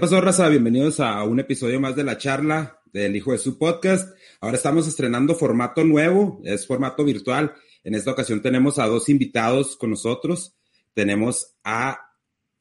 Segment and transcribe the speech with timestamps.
[0.00, 0.48] Hey, ¿qué pasó, raza?
[0.48, 4.16] Bienvenidos a un episodio más de la charla del Hijo de su Podcast.
[4.40, 7.52] Ahora estamos estrenando formato nuevo, es formato virtual.
[7.84, 10.56] En esta ocasión tenemos a dos invitados con nosotros.
[10.94, 12.00] Tenemos a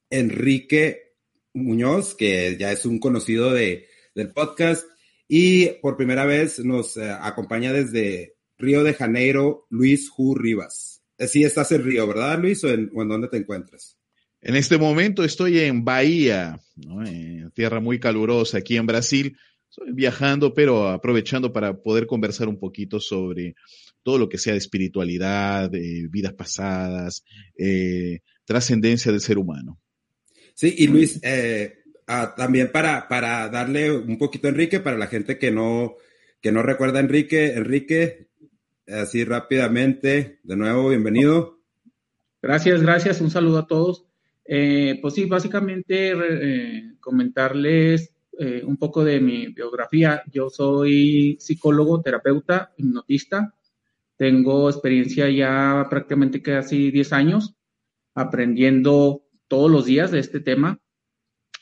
[0.09, 1.13] Enrique
[1.53, 4.85] Muñoz, que ya es un conocido de, del podcast,
[5.25, 11.03] y por primera vez nos eh, acompaña desde Río de Janeiro, Luis Ju Rivas.
[11.17, 12.61] Eh, sí, estás en Río, ¿verdad, Luis?
[12.65, 13.98] ¿O en, o en dónde te encuentras?
[14.41, 17.05] En este momento estoy en Bahía, ¿no?
[17.05, 19.37] en tierra muy calurosa aquí en Brasil.
[19.69, 23.55] Estoy viajando, pero aprovechando para poder conversar un poquito sobre
[24.01, 27.23] todo lo que sea de espiritualidad, de vidas pasadas,
[27.57, 29.79] eh, trascendencia del ser humano.
[30.53, 35.07] Sí, y Luis, eh, ah, también para, para darle un poquito a Enrique, para la
[35.07, 35.95] gente que no,
[36.41, 38.29] que no recuerda a Enrique, Enrique,
[38.87, 41.59] así rápidamente, de nuevo, bienvenido.
[42.41, 44.08] Gracias, gracias, un saludo a todos.
[44.51, 50.23] Eh, pues sí, básicamente eh, comentarles eh, un poco de mi biografía.
[50.31, 53.53] Yo soy psicólogo, terapeuta, hipnotista.
[54.17, 57.53] Tengo experiencia ya prácticamente casi 10 años
[58.15, 60.79] aprendiendo todos los días de este tema.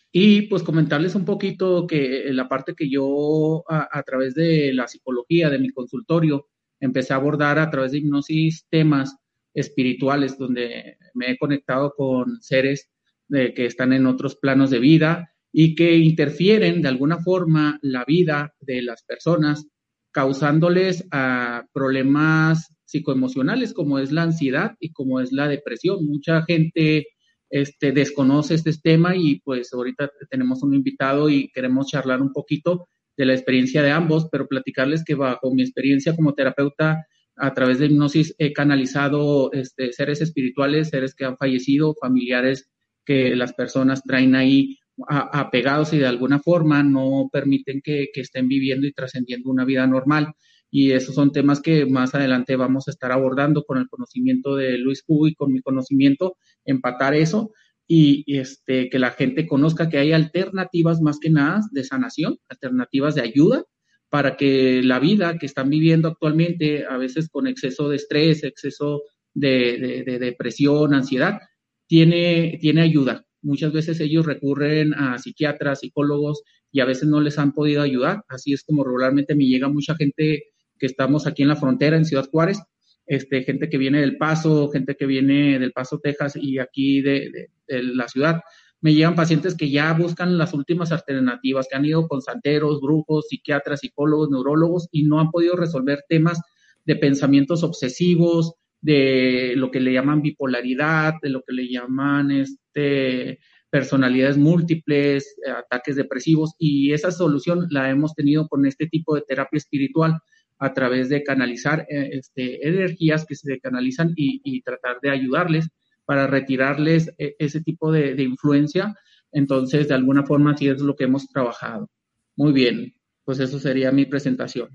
[0.09, 4.87] Y pues comentarles un poquito que la parte que yo a, a través de la
[4.87, 6.47] psicología, de mi consultorio,
[6.79, 9.17] empecé a abordar a través de hipnosis temas
[9.57, 12.89] espirituales, donde me he conectado con seres
[13.27, 18.05] de, que están en otros planos de vida y que interfieren de alguna forma la
[18.05, 19.65] vida de las personas,
[20.11, 26.05] causándoles a problemas psicoemocionales como es la ansiedad y como es la depresión.
[26.05, 27.07] Mucha gente
[27.49, 32.89] este, desconoce este tema y pues ahorita tenemos un invitado y queremos charlar un poquito
[33.17, 37.79] de la experiencia de ambos, pero platicarles que bajo mi experiencia como terapeuta a través
[37.79, 42.69] de hipnosis he canalizado este, seres espirituales, seres que han fallecido, familiares
[43.05, 48.47] que las personas traen ahí apegados y de alguna forma no permiten que, que estén
[48.47, 50.33] viviendo y trascendiendo una vida normal.
[50.69, 54.77] Y esos son temas que más adelante vamos a estar abordando con el conocimiento de
[54.79, 57.51] Luis Q y con mi conocimiento, empatar eso
[57.87, 62.37] y, y este, que la gente conozca que hay alternativas más que nada de sanación,
[62.49, 63.63] alternativas de ayuda
[64.09, 69.03] para que la vida que están viviendo actualmente, a veces con exceso de estrés, exceso
[69.33, 71.39] de, de, de depresión, ansiedad,
[71.87, 73.25] tiene, tiene ayuda.
[73.41, 76.41] Muchas veces ellos recurren a psiquiatras, psicólogos
[76.71, 78.23] y a veces no les han podido ayudar.
[78.27, 80.43] Así es como regularmente me llega mucha gente
[80.77, 82.59] que estamos aquí en la frontera, en Ciudad Juárez,
[83.05, 87.49] este, gente que viene del Paso, gente que viene del Paso, Texas y aquí de
[87.67, 88.41] la ciudad
[88.81, 93.27] me llegan pacientes que ya buscan las últimas alternativas, que han ido con santeros, brujos,
[93.29, 96.39] psiquiatras, psicólogos, neurólogos y no han podido resolver temas
[96.85, 103.39] de pensamientos obsesivos, de lo que le llaman bipolaridad, de lo que le llaman este,
[103.69, 109.57] personalidades múltiples, ataques depresivos y esa solución la hemos tenido con este tipo de terapia
[109.57, 110.19] espiritual
[110.59, 115.69] a través de canalizar eh, este, energías que se canalizan y, y tratar de ayudarles
[116.07, 118.95] para retirarles e, ese tipo de, de, influencia.
[119.29, 121.89] Entonces, de alguna forma, sí es lo que hemos trabajado.
[122.37, 122.95] Muy bien,
[123.25, 124.69] pues eso sería mi presentación.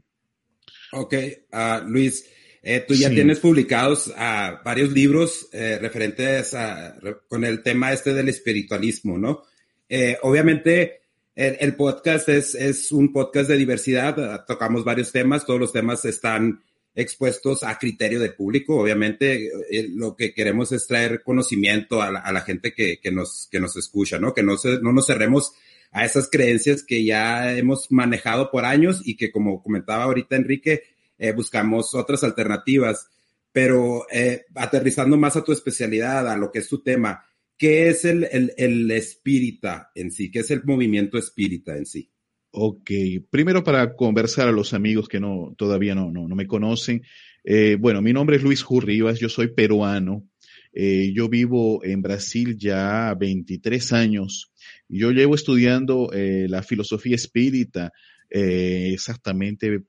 [0.92, 1.14] Ok,
[1.52, 2.28] uh, Luis,
[2.62, 3.14] eh, tú ya sí.
[3.14, 6.98] tienes publicados uh, varios libros eh, referentes a,
[7.28, 9.42] con el tema este del espiritualismo, ¿no?
[9.88, 11.00] Eh, obviamente,
[11.34, 16.04] el, el, podcast es, es un podcast de diversidad, tocamos varios temas, todos los temas
[16.04, 16.62] están
[16.94, 18.76] expuestos a criterio de público.
[18.76, 23.60] Obviamente, eh, lo que queremos es traer conocimiento a la, gente que, que, nos, que
[23.60, 24.34] nos escucha, ¿no?
[24.34, 25.52] Que no, se, no nos cerremos
[25.90, 30.82] a esas creencias que ya hemos manejado por años y que, como comentaba ahorita Enrique,
[31.18, 33.08] eh, buscamos otras alternativas.
[33.52, 37.24] Pero eh, aterrizando más a tu especialidad, a lo que es tu tema,
[37.58, 40.30] ¿qué es el, el, el espírita en sí?
[40.30, 42.11] ¿Qué es el movimiento espírita en sí?
[42.54, 42.90] Ok,
[43.30, 47.02] primero para conversar a los amigos que no, todavía no, no, no me conocen.
[47.44, 50.28] Eh, bueno, mi nombre es Luis Jurribas, yo soy peruano.
[50.74, 54.52] Eh, yo vivo en Brasil ya 23 años.
[54.88, 57.92] Yo llevo estudiando eh, la filosofía espírita
[58.28, 59.82] eh, exactamente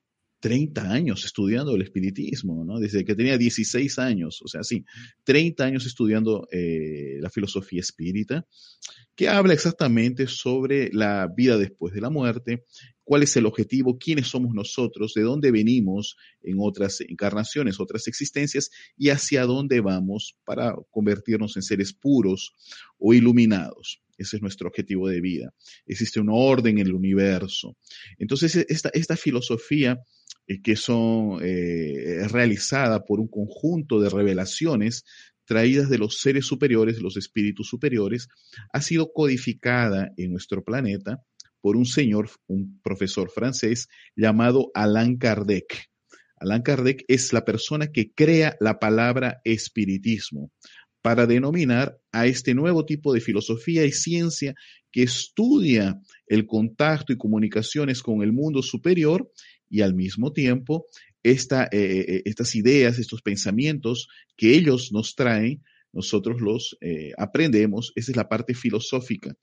[0.44, 2.78] 30 años estudiando el espiritismo, ¿no?
[2.78, 4.84] Desde que tenía 16 años, o sea, sí,
[5.24, 8.45] 30 años estudiando eh, la filosofía espírita
[9.16, 12.66] que habla exactamente sobre la vida después de la muerte,
[13.06, 18.69] cuál es el objetivo, quiénes somos nosotros, de dónde venimos en otras encarnaciones, otras existencias
[18.98, 22.54] y hacia dónde vamos para convertirnos en seres puros
[22.98, 24.01] o iluminados.
[24.18, 25.54] Ese es nuestro objetivo de vida.
[25.86, 27.78] Existe un orden en el universo.
[28.18, 30.00] Entonces, esta, esta filosofía
[30.63, 35.06] que son eh, realizada por un conjunto de revelaciones
[35.45, 38.28] traídas de los seres superiores, los espíritus superiores,
[38.72, 41.24] ha sido codificada en nuestro planeta
[41.62, 45.90] por un señor, un profesor francés llamado Alain Kardec.
[46.38, 50.51] Alain Kardec es la persona que crea la palabra espiritismo
[51.01, 54.56] para denominar a este nuevo tipo de filosofía y ciencia
[54.92, 59.30] que estudia el contacto y comunicaciones con el mundo superior
[59.74, 60.86] y al mismo tiempo
[61.24, 61.36] eh,
[61.72, 68.16] eh, estas ideas, estos pensamientos que ellos nos traen, nosotros los eh, aprendemos, esa es
[68.16, 69.34] la parte filosófica.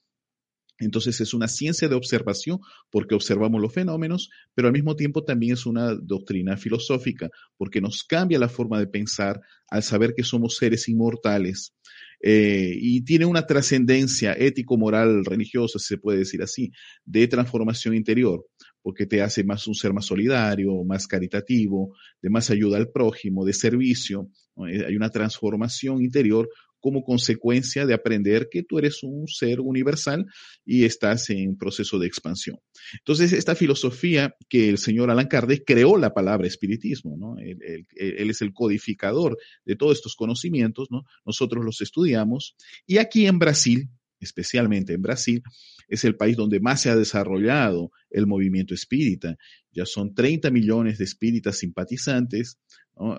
[0.78, 2.60] Entonces es una ciencia de observación
[2.90, 8.04] porque observamos los fenómenos, pero al mismo tiempo también es una doctrina filosófica porque nos
[8.04, 11.74] cambia la forma de pensar al saber que somos seres inmortales.
[12.22, 16.70] y tiene una trascendencia ético-moral, religiosa, se puede decir así,
[17.04, 18.44] de transformación interior
[18.82, 23.44] porque te hace más un ser más solidario, más caritativo, de más ayuda al prójimo,
[23.44, 24.28] de servicio.
[24.68, 26.48] Eh, hay una transformación interior
[26.80, 30.26] como consecuencia de aprender que tú eres un ser universal
[30.64, 32.58] y estás en proceso de expansión.
[32.94, 37.38] Entonces, esta filosofía que el señor Alan Kardec creó la palabra espiritismo, ¿no?
[37.38, 41.04] Él, él, es el codificador de todos estos conocimientos, ¿no?
[41.24, 42.56] Nosotros los estudiamos
[42.86, 45.42] y aquí en Brasil, especialmente en Brasil,
[45.88, 49.36] es el país donde más se ha desarrollado el movimiento espírita.
[49.72, 52.58] Ya son 30 millones de espíritas simpatizantes,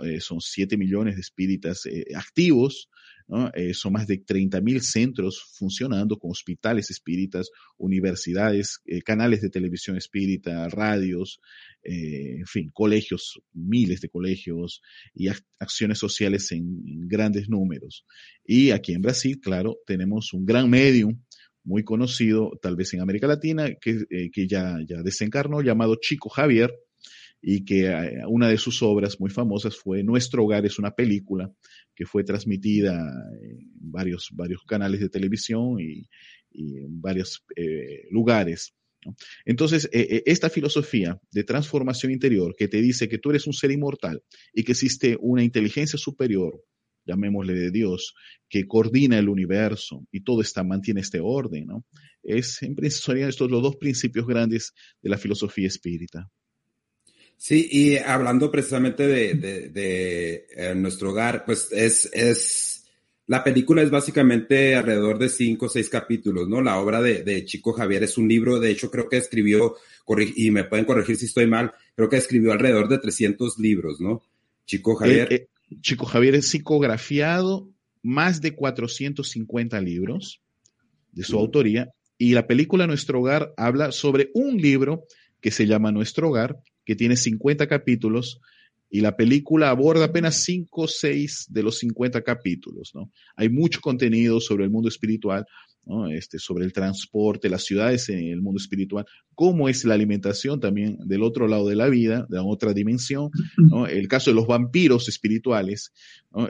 [0.03, 2.89] eh, son 7 millones de espíritas eh, activos,
[3.53, 9.97] eh, son más de 30 mil centros funcionando con hospitales espíritas, universidades, canales de televisión
[9.97, 11.39] espírita, radios,
[11.83, 14.81] en fin, colegios, miles de colegios
[15.15, 15.29] y
[15.59, 18.05] acciones sociales en, grandes números.
[18.45, 21.19] Y aquí en Brasil, claro, tenemos un gran medium
[21.63, 26.29] muy conocido, tal vez en América Latina, que, eh, que ya, ya desencarnó, llamado Chico
[26.29, 26.71] Javier,
[27.41, 31.51] y que eh, una de sus obras muy famosas fue Nuestro Hogar, es una película
[32.05, 32.93] fue transmitida
[33.41, 36.07] en varios, varios canales de televisión y,
[36.53, 38.73] en varios eh, lugares.
[39.45, 44.21] Entonces, esta filosofía de transformación interior que te dice que tú eres un ser inmortal
[44.53, 46.61] y que existe una inteligencia superior
[47.05, 48.13] llamémosle de Dios,
[48.49, 51.85] que coordina el universo y todo está, mantiene este orden, ¿no?
[52.23, 56.29] Es, en principio, estos los dos principios grandes de la filosofía espírita.
[57.43, 62.85] Sí, y hablando precisamente de, de, eh, nuestro hogar, pues es, es,
[63.25, 66.61] la película es básicamente alrededor de cinco o seis capítulos, ¿no?
[66.61, 69.73] La obra de, de, Chico Javier es un libro, de hecho creo que escribió,
[70.35, 74.21] y me pueden corregir si estoy mal, creo que escribió alrededor de 300 libros, ¿no?
[74.67, 75.33] Chico Javier.
[75.33, 77.71] Eh, eh, Chico Javier es psicografiado
[78.03, 80.43] más de 450 libros
[81.11, 85.07] de su autoría y la película Nuestro Hogar habla sobre un libro
[85.41, 88.39] que se llama Nuestro Hogar, que tiene 50 capítulos
[88.89, 92.91] y la película aborda apenas 5 o 6 de los 50 capítulos.
[92.93, 93.09] ¿no?
[93.37, 95.45] Hay mucho contenido sobre el mundo espiritual,
[96.11, 100.97] este, sobre el transporte, las ciudades en el mundo espiritual, cómo es la alimentación también
[101.05, 103.31] del otro lado de la vida, de otra dimensión,
[103.89, 105.91] el caso de los vampiros espirituales,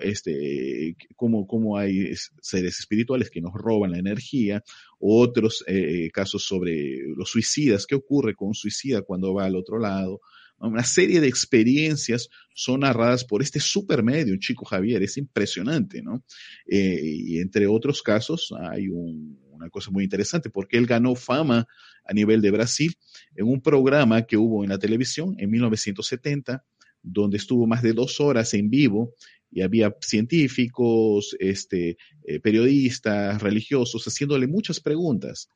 [0.02, 4.64] este, cómo, cómo, hay seres espirituales que nos roban la energía,
[5.02, 9.80] otros eh, casos sobre los suicidas, qué ocurre con un suicida cuando va al otro
[9.80, 10.22] lado,
[10.68, 16.24] una serie de experiencias son narradas por este supermedio, Chico Javier, es impresionante, ¿no?
[16.68, 21.68] Eh, y entre otros casos hay una cosa muy interesante, porque él ganó fama
[22.06, 22.96] a nivel de Brasil
[23.36, 26.64] en un programa que hubo en la televisión en 1970,
[27.02, 29.16] donde estuvo más de dos horas en vivo
[29.52, 35.50] y había científicos, este, eh, periodistas, religiosos, haciéndole muchas preguntas.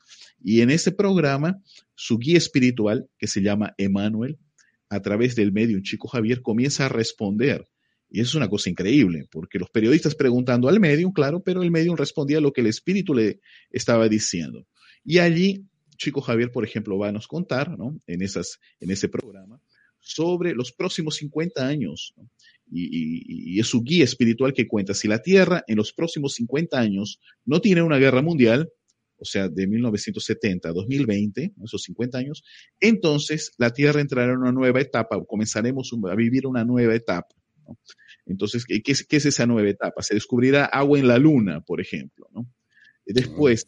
[0.43, 1.61] Y en ese programa,
[1.95, 4.37] su guía espiritual, que se llama Emanuel,
[4.89, 7.67] a través del medio, Chico Javier comienza a responder.
[8.09, 11.71] Y eso es una cosa increíble, porque los periodistas preguntando al medium, claro, pero el
[11.71, 13.39] medium respondía lo que el espíritu le
[13.71, 14.67] estaba diciendo.
[15.03, 15.65] Y allí,
[15.97, 17.99] Chico Javier, por ejemplo, va a nos contar, ¿no?
[18.05, 19.59] En, esas, en ese programa,
[19.99, 22.13] sobre los próximos 50 años.
[22.71, 26.79] Y, y, es su guía espiritual que cuenta, si la Tierra en los próximos 50
[26.79, 28.69] años no tiene una guerra mundial,
[29.17, 32.43] o sea, de 1970 a 2020, esos 50 años,
[32.79, 37.35] entonces la Tierra entrará en una nueva etapa, comenzaremos a vivir una nueva etapa.
[38.25, 40.01] Entonces, ¿qué es, ¿qué es, esa nueva etapa?
[40.01, 42.27] Se descubrirá agua en la Luna, por ejemplo.
[42.31, 42.47] ¿no?
[43.05, 43.67] Después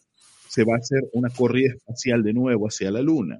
[0.50, 3.40] se va a hacer una corrida espacial de nuevo hacia la Luna.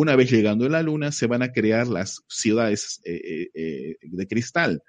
[0.00, 3.96] Una vez llegando a la Luna, se van a crear las ciudades eh, eh, eh,
[4.00, 4.80] de cristal.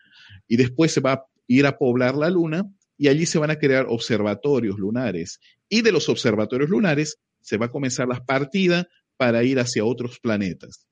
[0.47, 3.57] Y después se va a ir a poblar la Luna y allí se van a
[3.57, 5.39] crear observatorios lunares.
[5.67, 8.87] Y de los observatorios lunares se va a comenzar la partida
[9.17, 10.85] para ir hacia otros planetas.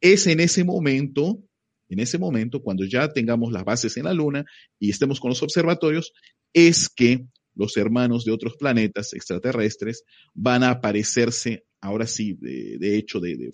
[0.00, 1.42] Es en ese momento,
[1.88, 4.44] en ese momento, cuando ya tengamos las bases en la Luna
[4.78, 6.12] y estemos con los observatorios,
[6.52, 13.20] es que los hermanos de otros planetas extraterrestres van a aparecerse, ahora sí, de, hecho,
[13.20, 13.52] de,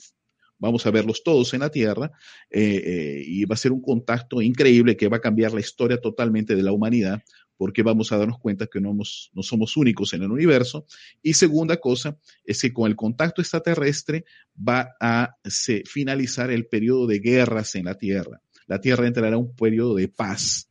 [0.58, 2.10] vamos a verlos todos en la Tierra,
[2.50, 6.00] eh, eh, y va a ser un contacto increíble que va a cambiar la historia
[6.00, 7.22] totalmente de la humanidad,
[7.56, 10.86] porque vamos a darnos cuenta que no, somos únicos en el universo.
[11.22, 14.24] Y segunda cosa es que con el contacto extraterrestre
[14.56, 15.36] va a
[15.86, 18.40] finalizar el periodo de guerras en la Tierra.
[18.66, 20.68] La Tierra entrará en un periodo de paz.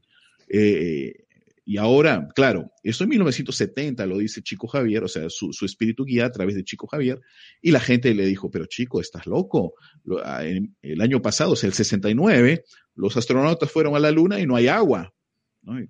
[0.49, 1.22] Eh,
[1.65, 6.25] y ahora, claro, esto en 1970 lo dice Chico Javier, o sea, su, espíritu guía
[6.25, 7.21] a través de Chico Javier,
[7.61, 9.75] y la gente le dijo, pero Chico, estás loco.
[10.25, 12.65] Ah, el año pasado, o sea, el 69,
[12.95, 15.13] los astronautas fueron a la Luna y no hay agua.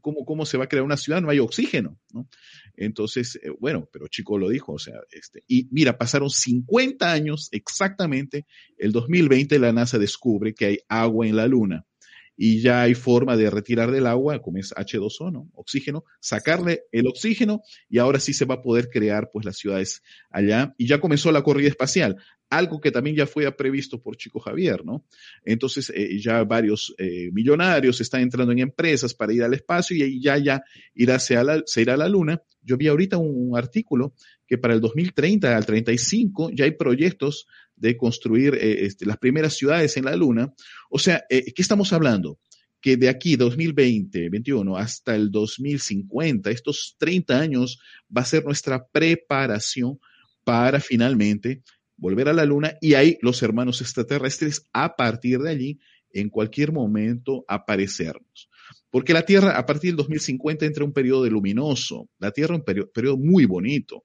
[0.02, 1.20] ¿Cómo, ¿Cómo se va a crear una ciudad?
[1.20, 2.00] No hay oxígeno.
[2.12, 2.30] ¿no?
[2.76, 7.50] Entonces, eh, bueno, pero Chico lo dijo, o sea, este, y mira, pasaron 50 años
[7.52, 8.46] exactamente,
[8.78, 11.88] el 2020 la NASA descubre que hay agua en la Luna
[12.36, 15.50] y ya hay forma de retirar del agua, como es H2O, ¿no?
[15.54, 20.02] Oxígeno, sacarle el oxígeno y ahora sí se va a poder crear pues las ciudades
[20.30, 20.74] allá.
[20.78, 22.18] Y ya comenzó la corrida espacial,
[22.50, 25.06] algo que también ya fue previsto por Chico Javier, ¿no?
[25.44, 30.04] Entonces eh, ya varios eh, millonarios están entrando en empresas para ir al espacio y
[30.04, 30.64] ahí ya, ya
[30.94, 31.36] irá, se,
[31.66, 32.42] se irá a la luna.
[32.62, 34.14] Yo vi ahorita un artículo
[34.48, 39.56] que para el 2030 al 35 ya hay proyectos de construir eh, este, las primeras
[39.56, 40.54] ciudades en la Luna.
[40.90, 42.40] O sea, eh, ¿qué estamos hablando?
[42.82, 47.80] Que de aquí, 2020, 21, hasta el 2050, estos 30 años
[48.16, 50.00] va a ser nuestra preparación
[50.44, 51.64] para finalmente
[51.96, 55.80] volver a la Luna y ahí los hermanos extraterrestres a partir de allí,
[56.12, 58.50] en cualquier momento, aparecernos.
[58.90, 62.10] Porque la Tierra, a partir del 2050, entra un periodo luminoso.
[62.20, 64.04] La Tierra, un periodo muy bonito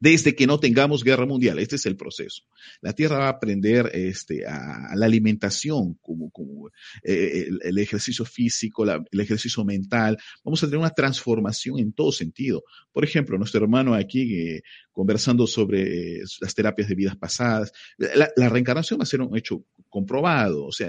[0.00, 1.58] desde que no tengamos guerra mundial.
[1.58, 2.42] Este es el proceso.
[2.80, 6.68] La Tierra va a aprender este, a, la alimentación, como, como
[7.02, 10.18] eh, el, ejercicio físico, el ejercicio mental.
[10.44, 12.64] Vamos a tener una transformación en todo sentido.
[12.92, 17.72] Por ejemplo, nuestro hermano aquí eh, conversando sobre eh, las terapias de vidas pasadas.
[17.96, 20.66] La, reencarnación va a ser un hecho comprobado.
[20.66, 20.88] O sea,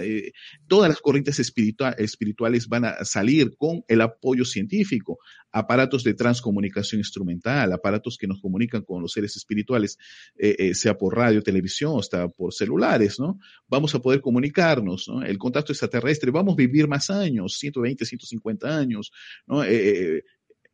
[0.68, 5.20] todas las corrientes espirituales van a salir con el apoyo científico
[5.52, 10.00] aparatos de transcomunicación instrumental, aparatos que nos comunican con los seres espirituales,
[10.38, 13.40] eh, eh, sea por radio, televisión, hasta por celulares, ¿no?
[13.68, 15.22] Vamos a poder comunicarnos, ¿no?
[15.22, 19.12] El contacto extraterrestre, vamos a vivir más años, 120, 150 años,
[19.46, 19.64] ¿no?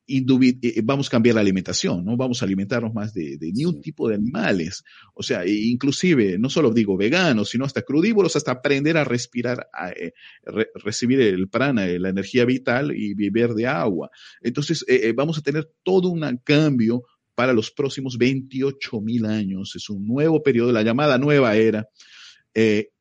[0.07, 4.09] Eh, eh, vamos a cambiar la alimentación, no vamos a alimentarnos más de, ningún tipo
[4.09, 4.83] de animales.
[5.13, 9.69] O sea, e inclusive, no solo digo veganos, sino hasta crudívoros, hasta aprender a respirar,
[9.73, 10.13] a, eh,
[10.83, 14.09] recibir el prana, la energía vital y beber de agua.
[14.41, 17.03] Entonces, eh, vamos a tener todo un cambio
[17.35, 19.75] para los próximos 28 mil años.
[19.75, 21.87] Es un nuevo periodo, la llamada nueva era.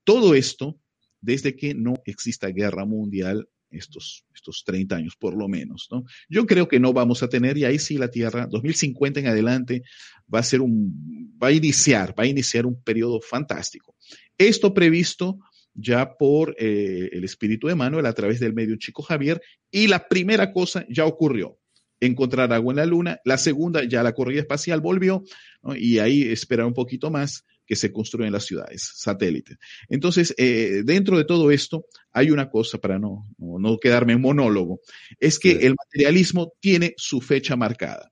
[0.04, 0.78] todo esto
[1.20, 6.04] desde que no exista guerra mundial estos, estos 30 años, por lo menos, ¿no?
[6.28, 9.82] Yo creo que no vamos a tener, y ahí sí la Tierra, 2050 en adelante,
[10.32, 13.96] va a ser un, va a iniciar, va a iniciar un periodo fantástico.
[14.36, 15.38] Esto previsto
[15.74, 20.08] ya por eh, el espíritu de Manuel a través del medio Chico Javier, y la
[20.08, 21.58] primera cosa ya ocurrió
[22.00, 23.20] encontrar agua en la Luna.
[23.24, 25.22] La segunda, ya la corrida espacial volvió,
[25.76, 29.56] y ahí esperar un poquito más que se construyen las ciudades, satélites.
[29.88, 34.80] Entonces, eh, dentro de todo esto, hay una cosa para no, no, quedarme en monólogo,
[35.20, 38.10] es que el materialismo tiene su fecha marcada.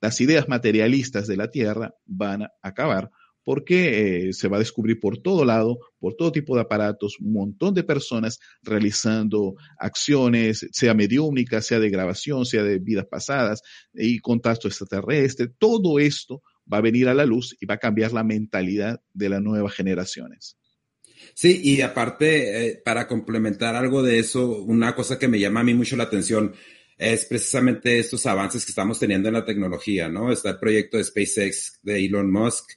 [0.00, 3.10] Las ideas materialistas de la Tierra van a acabar
[3.42, 7.32] porque eh, se va a descubrir por todo lado, por todo tipo de aparatos, un
[7.32, 13.62] montón de personas realizando acciones, sea mediúmnica, sea de grabación, sea de vidas pasadas,
[13.92, 18.12] y contacto extraterrestre, todo esto va a venir a la luz y va a cambiar
[18.12, 20.56] la mentalidad de las nuevas generaciones.
[21.34, 25.64] Sí, y aparte, eh, para complementar algo de eso, una cosa que me llama a
[25.64, 26.54] mí mucho la atención
[27.00, 30.30] es precisamente estos avances que estamos teniendo en la tecnología, ¿no?
[30.30, 32.72] Está el proyecto de SpaceX de Elon Musk,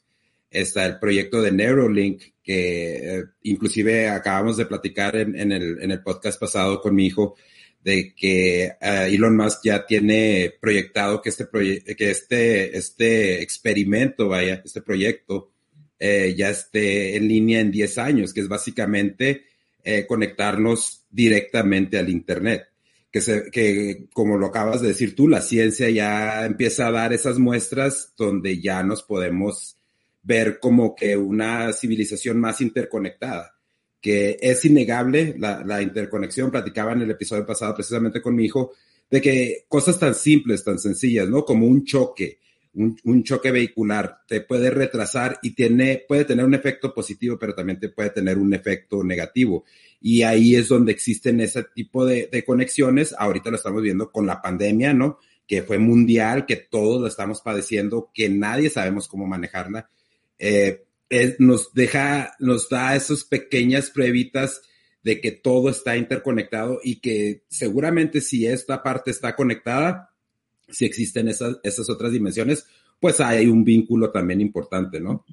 [0.49, 6.01] está el proyecto de Neuralink, que eh, inclusive acabamos de platicar en, el, en, el,
[6.01, 7.35] podcast pasado con mi hijo,
[7.83, 11.45] de que eh, Elon Musk ya tiene proyectado que este,
[11.97, 15.51] que este, este experimento, vaya, este proyecto,
[15.99, 19.45] eh, ya esté en línea en 10 años, que es básicamente
[19.83, 22.67] eh, conectarnos directamente al Internet.
[23.11, 27.13] Que, se, que, como lo acabas de decir tú, la ciencia ya empieza a dar
[27.13, 29.77] esas muestras donde ya nos podemos
[30.23, 33.52] ver como que una civilización más interconectada
[34.03, 36.51] que es innegable la, interconexión.
[36.51, 38.73] Platicaba en el episodio pasado precisamente con mi hijo
[39.09, 41.45] de que cosas tan simples, tan sencillas, ¿no?
[41.45, 42.39] Como un choque,
[42.73, 47.79] un, choque vehicular, te puede retrasar y tiene, puede tener un efecto positivo, pero también
[47.79, 49.63] te puede tener un efecto negativo.
[50.01, 53.15] Y ahí es donde existen ese tipo de, conexiones.
[53.17, 55.17] Ahorita lo estamos viendo con la pandemia, ¿no?
[55.47, 59.89] Que fue mundial, que todos lo estamos padeciendo, que nadie sabemos cómo manejarla.
[60.37, 60.83] Eh,
[61.39, 64.61] nos deja, nos da esas pequeñas pruebitas
[65.03, 70.11] de que todo está interconectado y que seguramente si esta parte está conectada,
[70.69, 72.65] si existen esas, esas otras dimensiones,
[72.99, 75.25] pues hay un vínculo también importante, ¿no?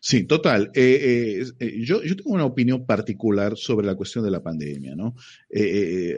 [0.00, 0.70] Sí, total.
[0.74, 4.94] Eh, eh, eh, yo, yo, tengo una opinión particular sobre la cuestión de la pandemia,
[4.94, 5.14] ¿no?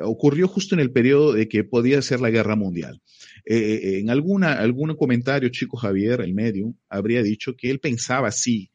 [0.02, 3.00] ocurrió justo en el periodo de que podía ser la guerra mundial.
[3.44, 8.70] en alguna, algún comentario, Chico Javier, el medio, habría dicho que él pensaba, sí,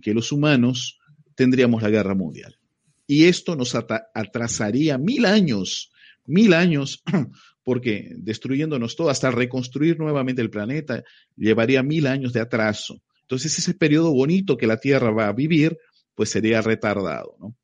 [0.00, 0.98] que, los humanos
[1.34, 2.58] tendríamos la guerra mundial.
[3.06, 5.92] Y esto nos atrasaría mil años,
[6.24, 7.02] mil años
[7.62, 11.04] porque destruyéndonos todo, hasta reconstruir nuevamente el planeta,
[11.36, 13.02] llevaría mil años de atraso.
[13.22, 15.76] Entonces ese periodo bonito que la Tierra va a vivir,
[16.14, 17.56] pues sería retardado, ¿no?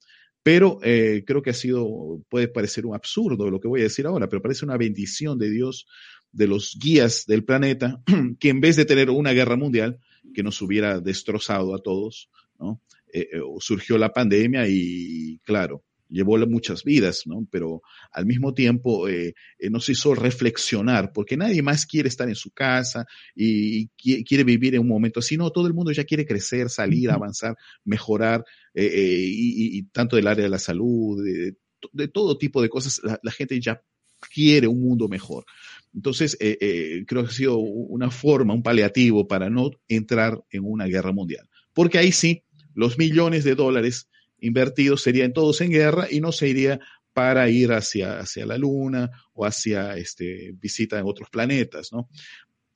[0.45, 4.07] Pero eh, creo que ha sido, puede parecer un absurdo lo que voy a decir
[4.07, 5.87] ahora, pero parece una bendición de Dios,
[6.33, 8.03] de los guías del planeta,
[8.41, 10.01] que en vez de tener una guerra mundial
[10.33, 12.81] que nos hubiera destrozado a todos, ¿no?
[13.13, 17.47] Eh, eh, surgió la pandemia y, claro, llevó muchas vidas, ¿no?
[17.51, 22.35] Pero al mismo tiempo eh, eh, nos hizo reflexionar, porque nadie más quiere estar en
[22.35, 26.27] su casa y, quiere vivir en un momento así, no, todo el mundo ya quiere
[26.27, 31.57] crecer, salir, avanzar, mejorar, eh, y, tanto del área de la salud, de,
[32.09, 33.83] todo tipo de cosas, la, gente ya
[34.33, 35.45] quiere un mundo mejor.
[35.95, 41.13] Entonces, creo que ha sido una forma, un paliativo para no entrar en una guerra
[41.13, 42.45] mundial, porque ahí sí,
[42.75, 44.09] los millones de dólares
[44.41, 46.81] invertidos serían todos en guerra y no se iría
[47.13, 52.09] para ir hacia, hacia la Luna o hacia este, visita en otros planetas, ¿no?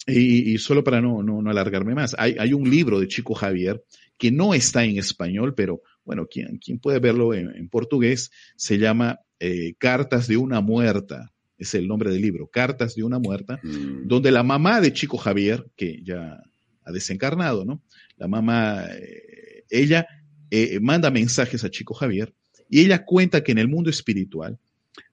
[0.08, 3.82] Y, solo para no, no, alargarme más, hay, un libro de Chico Javier
[4.16, 9.18] que no está en español, pero bueno, quien, quien puede verlo en, portugués, se llama
[9.40, 14.06] eh, Cartas de una muerta, es el nombre del libro, Cartas de una muerta, mm.
[14.06, 16.42] donde la mamá de Chico Javier, que ya
[16.84, 17.82] ha desencarnado, ¿no?
[18.16, 20.06] La mamá, eh, ella
[20.50, 22.32] eh, manda mensajes a Chico Javier
[22.68, 24.58] y ella cuenta que en el mundo espiritual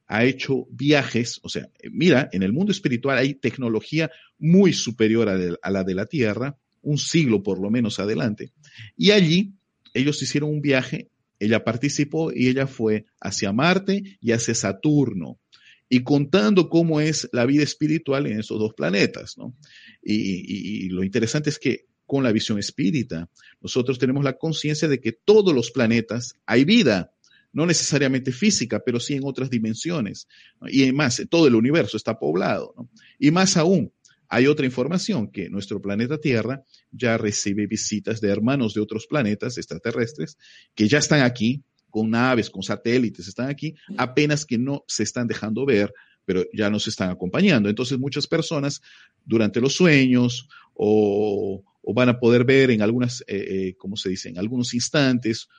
[0.07, 5.71] ha hecho viajes, o sea, mira, en el mundo espiritual hay tecnología muy superior a,
[5.71, 8.51] la de la Tierra, un siglo por lo menos adelante,
[8.97, 9.53] y allí
[9.93, 15.39] ellos hicieron un viaje, ella participó y ella fue hacia Marte y hacia Saturno,
[15.89, 19.55] y contando cómo es la vida espiritual en esos dos planetas, ¿no?
[20.01, 23.29] y lo interesante es que con la visión espírita.
[23.61, 27.13] Nosotros tenemos la conciencia de que todos los planetas hay vida,
[27.51, 30.27] no necesariamente física, pero sí en otras dimensiones.
[30.67, 32.73] Y más, todo el universo está poblado.
[33.19, 33.91] Y más aún,
[34.27, 39.57] hay otra información que nuestro planeta Tierra ya recibe visitas de hermanos de otros planetas
[39.57, 40.37] extraterrestres
[40.73, 41.63] que ya están aquí,
[41.93, 45.93] con naves, con satélites, están aquí, apenas que no se están dejando ver,
[46.25, 47.69] pero ya nos están acompañando.
[47.69, 48.81] Entonces muchas personas
[49.23, 54.09] durante los sueños o, o van a poder ver en algunas, eh, eh ¿cómo se
[54.09, 55.49] dice?, en algunos instantes,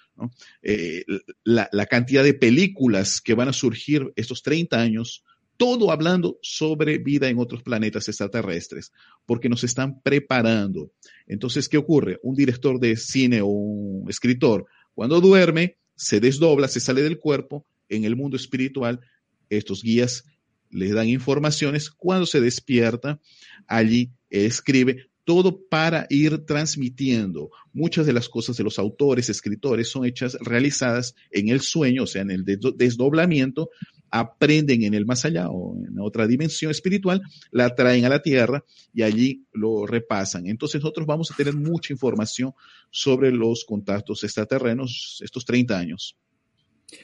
[0.61, 1.05] eh,
[1.45, 5.23] la, la, cantidad de películas que van a surgir estos 30 años,
[5.57, 8.91] todo hablando sobre vida en otros planetas extraterrestres,
[9.25, 10.91] porque nos están preparando.
[11.29, 12.19] Entonces, ¿qué ocurre?
[12.25, 17.67] Un director de cine o un escritor, cuando duerme, se desdobla, se sale del cuerpo,
[17.89, 19.01] en el mundo espiritual,
[19.49, 20.25] estos guías
[20.71, 23.21] le dan informaciones, cuando se despierta,
[23.69, 27.51] allí escribe, todo para ir transmitiendo.
[27.73, 32.07] Muchas de las cosas de los autores, escritores, son hechas, realizadas en el sueño, o
[32.07, 33.71] sea, en el desdoblamiento,
[34.15, 38.65] aprenden en el más allá o en otra dimensión espiritual, la traen a la tierra
[38.93, 40.47] y allí lo repasan.
[40.47, 42.53] Entonces nosotros vamos a tener mucha información
[42.91, 46.17] sobre los contactos extraterrenos estos 30 años.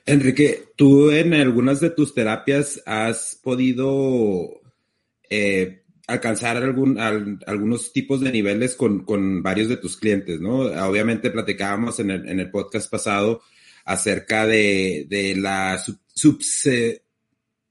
[0.07, 4.61] Enrique, tú en algunas de tus terapias has podido
[5.29, 6.97] eh, alcanzar algún,
[7.45, 10.61] algunos tipos de niveles con, con, varios de tus clientes, ¿no?
[10.89, 13.43] Obviamente platicábamos en el, en el podcast pasado
[13.85, 15.77] acerca de, de la
[16.21, 16.41] sub,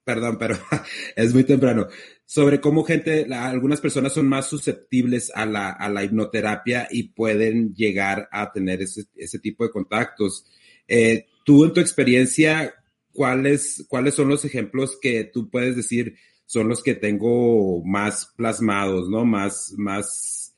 [0.03, 0.57] perdón, pero
[1.15, 1.87] es muy temprano,
[2.25, 7.73] sobre cómo gente, algunas personas son más susceptibles a la, a la hipnoterapia y pueden
[7.73, 10.45] llegar a tener ese, ese tipo de contactos.
[10.87, 12.73] Eh, tú en tu experiencia,
[13.11, 16.15] ¿cuáles, ¿cuáles son los ejemplos que tú puedes decir?
[16.49, 19.23] son los que tengo más plasmados, ¿no?
[19.23, 20.55] Más, más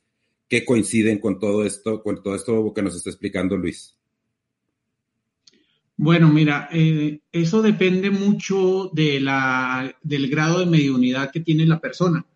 [0.48, 3.94] que coinciden con todo esto, con todo esto que nos está explicando Luis.
[6.02, 11.78] Bueno, mira, eh, eso depende mucho de la, del grado de mediunidad que tiene la
[11.78, 12.26] persona.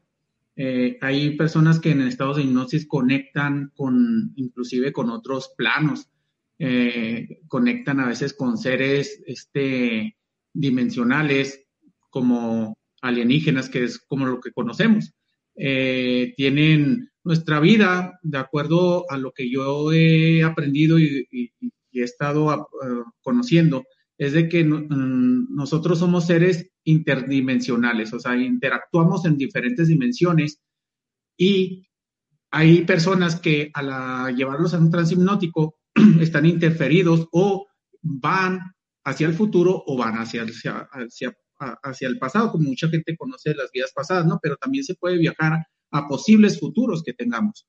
[0.55, 6.09] Eh, hay personas que en estados de hipnosis conectan con, inclusive con otros planos,
[6.61, 10.17] eh, conectan a veces con seres este,
[10.53, 11.67] dimensionales
[12.09, 15.13] como alienígenas, que es como lo que conocemos.
[15.57, 21.46] Eh, tienen nuestra vida, de acuerdo a lo que yo he aprendido y,
[22.01, 22.69] he estado
[23.23, 23.85] conociendo,
[24.19, 30.61] es de que mm, nosotros somos seres interdimensionales, o sea, interactuamos en diferentes dimensiones
[31.37, 31.87] y
[32.51, 35.77] hay personas que al llevarlos a un transhipnótico
[36.21, 37.67] están interferidos o
[38.03, 38.61] van
[39.05, 43.71] hacia el futuro o van hacia, hacia, hacia, el pasado, como mucha gente conoce las
[43.73, 44.39] vidas pasadas, ¿no?
[44.43, 47.67] Pero también se puede viajar a posibles futuros que tengamos.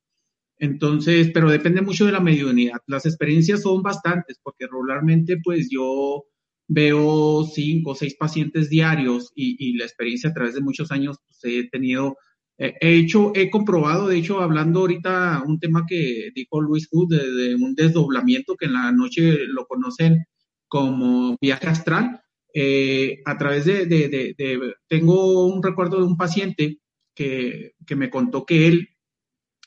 [0.60, 2.80] Entonces, pero depende mucho de la mediunidad.
[2.88, 6.26] Las experiencias son bastantes, porque regularmente, pues yo
[6.68, 11.40] veo cinco o seis pacientes diarios y, la experiencia a través de muchos años pues,
[11.44, 12.18] he tenido,
[12.58, 17.56] he hecho, he comprobado, de hecho, hablando ahorita un tema que dijo Luis Hood de,
[17.56, 20.26] un desdoblamiento que en la noche lo conocen
[20.68, 22.22] como viaje astral,
[22.54, 26.80] eh, a través de, de, tengo un recuerdo de un paciente
[27.16, 28.90] que, que me contó que él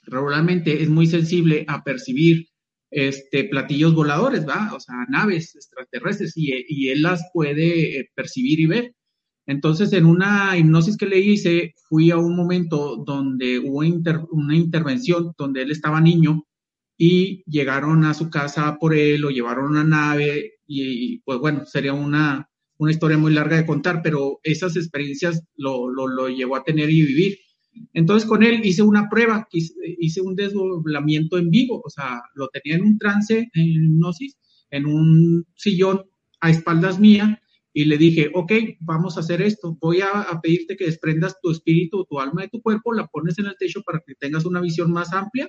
[0.05, 2.49] regularmente es muy sensible a percibir
[2.91, 4.73] este, platillos voladores, ¿va?
[4.75, 8.95] O sea, naves extraterrestres y, él las puede eh, percibir y ver.
[9.47, 13.79] Entonces, en una hipnosis que le hice, fui a un momento donde hubo
[14.33, 16.45] una intervención, donde él estaba niño
[16.97, 21.65] y llegaron a su casa por él, lo llevaron a una nave y, pues bueno,
[21.65, 26.57] sería una, una historia muy larga de contar, pero esas experiencias lo, lo, lo llevó
[26.57, 27.39] a tener y vivir.
[27.93, 32.77] Entonces con él hice una prueba, hice un desdoblamiento en vivo, o sea, lo tenía
[32.77, 34.39] en un trance, en hipnosis,
[34.71, 36.03] en un sillón
[36.41, 40.87] a espaldas mía y le dije, ok, vamos a hacer esto, voy a, pedirte que
[40.87, 44.15] desprendas tu espíritu, tu alma de tu cuerpo, la pones en el techo para que
[44.15, 45.49] tengas una visión más amplia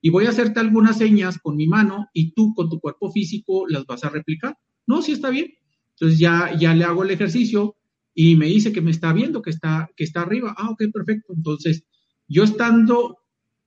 [0.00, 3.66] y voy a hacerte algunas señas con mi mano y tú con tu cuerpo físico
[3.68, 4.56] las vas a replicar.
[4.86, 5.52] No, sí está bien.
[5.90, 7.76] Entonces ya, ya le hago el ejercicio,
[8.14, 10.54] y me dice que me está viendo, que está, que está arriba.
[10.56, 11.32] Ah, ok, perfecto.
[11.34, 11.84] Entonces,
[12.28, 13.18] yo estando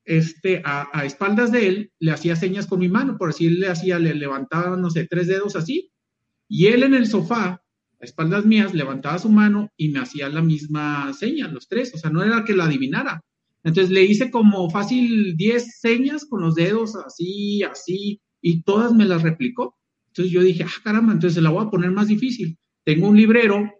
[0.05, 3.99] este, a, espaldas de él, le hacía señas con mi mano, por así le hacía,
[3.99, 5.91] le levantaba, no sé, tres dedos así,
[6.47, 7.61] y él en el sofá,
[7.99, 11.97] a espaldas mías, levantaba su mano y me hacía la misma seña, los tres, o
[11.97, 13.21] sea, no era que la adivinara.
[13.63, 19.05] Entonces le hice como fácil 10 señas con los dedos, así, así, y todas me
[19.05, 19.77] las replicó.
[20.07, 22.57] Entonces yo dije, ah, caramba, entonces la voy a poner más difícil.
[22.83, 23.71] Tengo un librero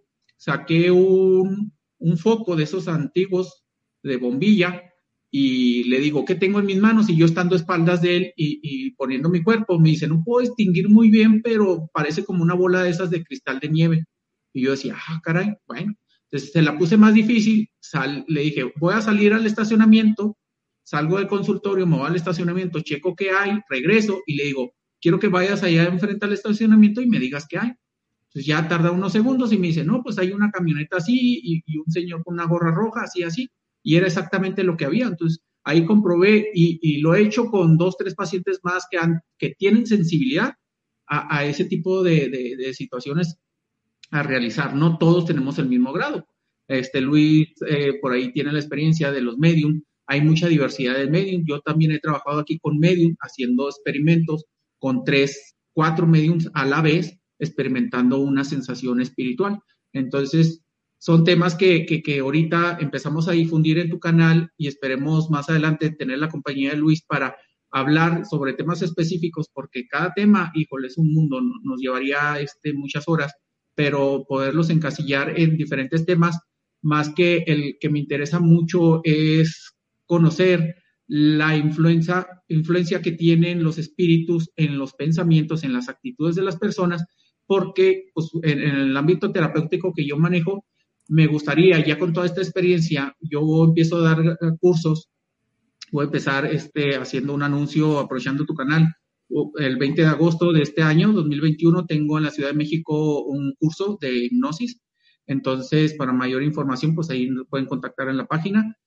[0.44, 1.72] saqué un,
[2.18, 3.64] foco de esos antiguos
[4.04, 4.84] de bombilla
[5.32, 7.10] y le digo, ¿qué tengo en mis manos?
[7.10, 10.46] Y yo estando a espaldas de él y, poniendo mi cuerpo, me dice, no puedo
[10.46, 14.06] distinguir muy bien, pero parece como una bola de esas de cristal de nieve.
[14.52, 15.96] Y yo decía, ah, caray, bueno.
[16.26, 17.70] Entonces se la puse más difícil,
[18.28, 20.38] le dije, voy a salir al estacionamiento,
[20.84, 25.20] salgo del consultorio, me voy al estacionamiento, checo qué hay, regreso y le digo, quiero
[25.20, 27.72] que vayas allá enfrente al estacionamiento y me digas qué hay.
[28.34, 31.78] Entonces ya tarda unos segundos y me dice, no, pues hay una camioneta así y,
[31.78, 33.48] un señor con una gorra roja, así, así.
[33.84, 35.06] Y era exactamente lo que había.
[35.06, 39.54] Entonces ahí comprobé y, lo he hecho con dos, tres pacientes más que, han, que
[39.56, 40.54] tienen sensibilidad
[41.06, 43.38] a, ese tipo de, situaciones
[44.10, 44.74] a realizar.
[44.74, 46.28] No todos tenemos el mismo grado.
[46.68, 49.84] Este Luis eh, por ahí tiene la experiencia de los medium.
[50.08, 51.44] Hay mucha diversidad de medium.
[51.46, 54.46] Yo también he trabajado aquí con medium haciendo experimentos
[54.80, 59.60] con tres, cuatro mediums a la vez experimentando una sensación espiritual.
[59.94, 60.64] Entonces,
[60.98, 65.92] son temas que, que, ahorita empezamos a difundir en tu canal y esperemos más adelante
[65.92, 67.36] tener la compañía de Luis para
[67.72, 73.04] hablar sobre temas específicos, porque cada tema, híjole, es un mundo, nos llevaría este, muchas
[73.08, 73.34] horas,
[73.76, 76.40] pero poderlos encasillar en diferentes temas,
[76.82, 79.74] más que el que me interesa mucho es
[80.06, 80.76] conocer
[81.08, 86.58] la influencia, influencia que tienen los espíritus en los pensamientos, en las actitudes de las
[86.58, 87.04] personas
[87.46, 90.66] porque pues, en, el ámbito terapéutico que yo manejo,
[91.10, 95.10] me gustaría, ya con toda esta experiencia, yo empiezo a dar cursos,
[95.92, 98.94] voy a empezar este, haciendo un anuncio, aprovechando tu canal.
[99.58, 103.54] El 20 de agosto de este año, 2021, tengo en la Ciudad de México un
[103.60, 104.80] curso de hipnosis.
[105.26, 108.78] Entonces, para mayor información, pues ahí pueden contactar en la página.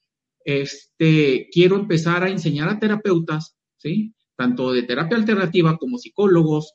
[0.45, 4.14] Este, quiero empezar a enseñar a terapeutas, ¿sí?
[4.37, 6.75] Tanto de terapia alternativa como psicólogos,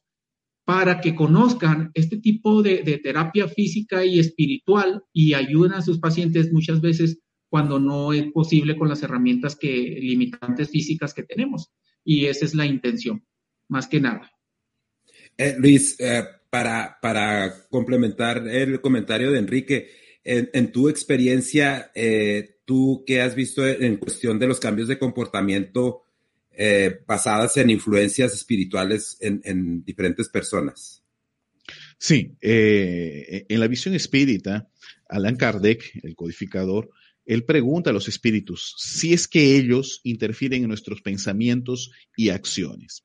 [0.66, 6.52] para que conozcan este tipo de, terapia física y espiritual y ayuden a sus pacientes
[6.52, 7.20] muchas veces
[7.50, 11.72] cuando no es posible con las herramientas que, limitantes físicas que tenemos.
[12.04, 13.26] Y esa es la intención,
[13.68, 14.32] más que nada.
[15.38, 19.90] Eh, Luis, eh, para, para complementar el comentario de Enrique,
[20.24, 26.04] en, tu experiencia, eh, tú qué has visto en cuestión de los cambios de comportamiento
[26.52, 31.04] eh, basadas en influencias espirituales en, diferentes personas.
[31.98, 34.70] Sí, eh, en la visión espírita,
[35.08, 36.90] Alan Kardec, el codificador,
[37.26, 43.04] él pregunta a los espíritus si es que ellos interfieren en nuestros pensamientos y acciones.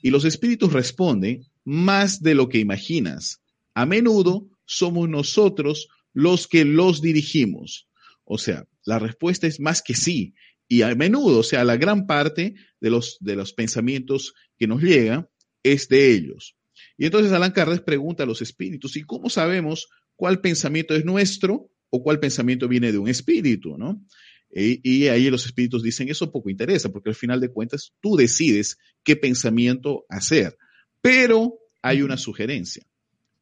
[0.00, 3.42] Y los espíritus responden, más de lo que imaginas.
[3.74, 7.88] A menudo somos nosotros los que los dirigimos.
[8.24, 10.34] O sea, la respuesta es más que sí.
[10.68, 14.82] Y a menudo, o sea, la gran parte de los, de los pensamientos que nos
[14.82, 15.28] llegan
[15.62, 16.56] es de ellos.
[16.96, 21.70] Y entonces Alan Kardec pregunta a los espíritus, ¿y cómo sabemos cuál pensamiento es nuestro
[21.90, 24.04] o cuál pensamiento viene de un espíritu, ¿no?
[24.50, 28.78] Y, ahí los espíritus dicen, eso poco interesa, porque al final de cuentas tú decides
[29.04, 30.56] qué pensamiento hacer.
[31.02, 32.82] Pero hay una sugerencia.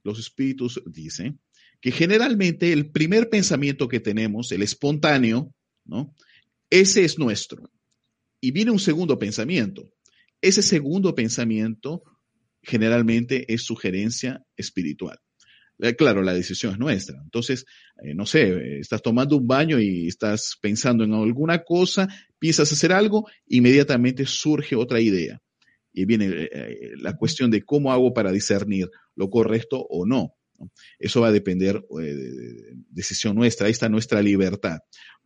[0.03, 1.39] Los espíritus dicen
[1.81, 6.13] que generalmente el primer pensamiento que tenemos, el espontáneo, ¿no?
[6.71, 7.71] Ese es nuestro.
[8.41, 9.91] Y viene un segundo pensamiento.
[10.41, 12.03] Ese segundo pensamiento
[12.63, 15.19] generalmente es sugerencia espiritual.
[15.79, 17.19] Eh, claro, la decisión es nuestra.
[17.23, 17.65] Entonces,
[18.03, 22.93] eh, no sé, estás tomando un baño y estás pensando en alguna cosa, piensas hacer
[22.93, 25.41] algo, inmediatamente surge otra idea.
[25.93, 30.35] Y viene eh, la cuestión de cómo hago para discernir lo correcto o no.
[30.99, 34.79] Eso va a depender de decisión nuestra, ahí está nuestra libertad.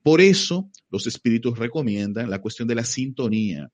[0.03, 3.71] Por eso los espíritus recomiendan la cuestión de la sintonía.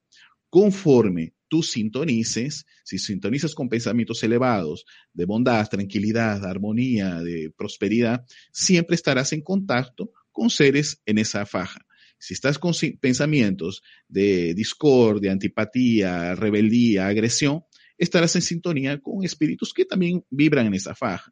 [0.49, 8.95] Conforme tú sintonices, si sintonizas con pensamientos elevados de bondad, tranquilidad, armonía, de prosperidad, siempre
[8.95, 11.85] estarás en contacto con seres en esa faja.
[12.19, 17.63] Si estás con pensamientos de discordia, antipatía, rebeldía, agresión,
[17.97, 21.31] estarás en sintonía con espíritus que también vibran en esa faja.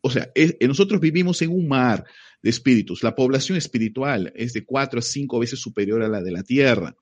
[0.00, 2.04] O sea, nosotros vivimos en un mar
[2.46, 3.02] de espíritus.
[3.02, 6.96] La población espiritual es de cuatro a cinco veces superior a la de la tierra.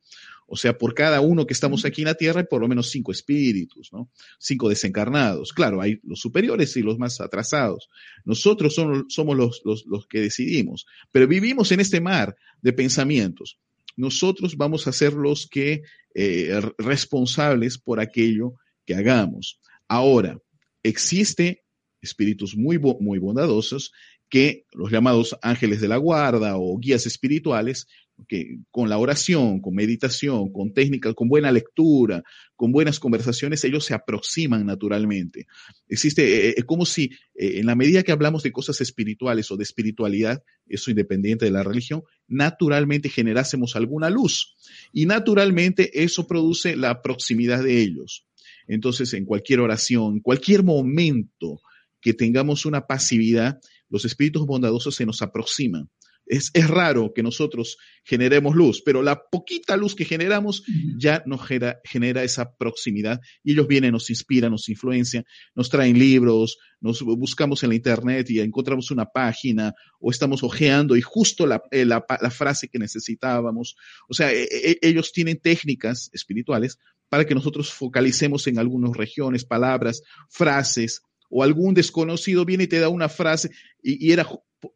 [0.47, 2.89] O sea, por cada uno que estamos aquí en la tierra hay por lo menos
[2.89, 4.11] cinco espíritus, ¿no?
[4.39, 5.53] Cinco desencarnados.
[5.53, 7.91] Claro, hay los superiores y los más atrasados.
[8.25, 13.59] Nosotros somos, los, los, que decidimos, pero vivimos en este mar de pensamientos.
[13.97, 15.83] Nosotros vamos a ser los que
[16.15, 18.55] eh, responsables por aquello
[18.87, 19.61] que hagamos.
[19.89, 20.39] Ahora,
[20.83, 21.65] existe
[22.05, 23.93] espíritus muy, muy bondadosos
[24.35, 27.87] que los llamados ángeles de la guarda o guías espirituales,
[28.27, 32.25] que con la oración, con meditación, con técnicas, con buena lectura,
[32.57, 35.47] con buenas conversaciones, ellos se aproximan naturalmente.
[35.87, 39.57] Existe, eh, es como si eh, en la medida que hablamos de cosas espirituales o
[39.57, 44.57] de espiritualidad, eso independiente de la religión, naturalmente generásemos alguna luz
[44.93, 48.27] y naturalmente eso produce la proximidad de ellos.
[48.67, 51.61] Entonces, en cualquier oración, cualquier momento
[52.01, 53.61] que tengamos una pasividad,
[53.95, 55.89] los espíritus bondadosos se nos aproximan.
[56.27, 60.65] Es, raro que nosotros generemos luz, pero la poquita luz que generamos
[60.99, 66.57] ya nos genera, esa proximidad y ellos vienen, nos inspiran, nos influencian, nos traen libros,
[66.81, 71.63] nos buscamos en la internet y encontramos una página o estamos hojeando y justo la,
[71.71, 71.87] eh,
[72.31, 73.77] frase que necesitábamos.
[74.09, 76.79] O sea, e, e, ellos tienen técnicas espirituales
[77.11, 82.81] para que nosotros focalicemos en algunas regiones, palabras, frases, o algún desconocido viene y te
[82.81, 83.51] da una frase
[83.83, 84.27] y, era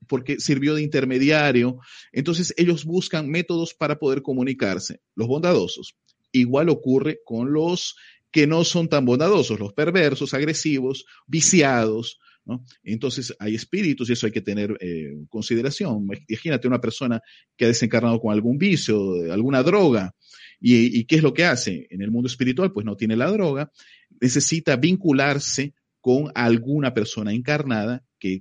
[0.07, 1.79] porque sirvió de intermediario.
[2.13, 5.97] Entonces ellos buscan métodos para poder comunicarse, los bondadosos.
[6.33, 7.97] Igual ocurre con los
[8.31, 12.19] que no son tan bondadosos, los perversos, agresivos, viciados.
[12.83, 16.07] Entonces hay espíritus y eso hay que tener eh, consideración.
[16.29, 17.21] Imagínate una persona
[17.57, 20.15] que ha desencarnado con algún vicio, alguna droga,
[20.61, 21.87] y, y, ¿qué es lo que hace?
[21.91, 23.71] En el mundo espiritual, pues no tiene la droga,
[24.21, 25.75] necesita vincularse
[26.09, 28.41] con alguna persona encarnada que,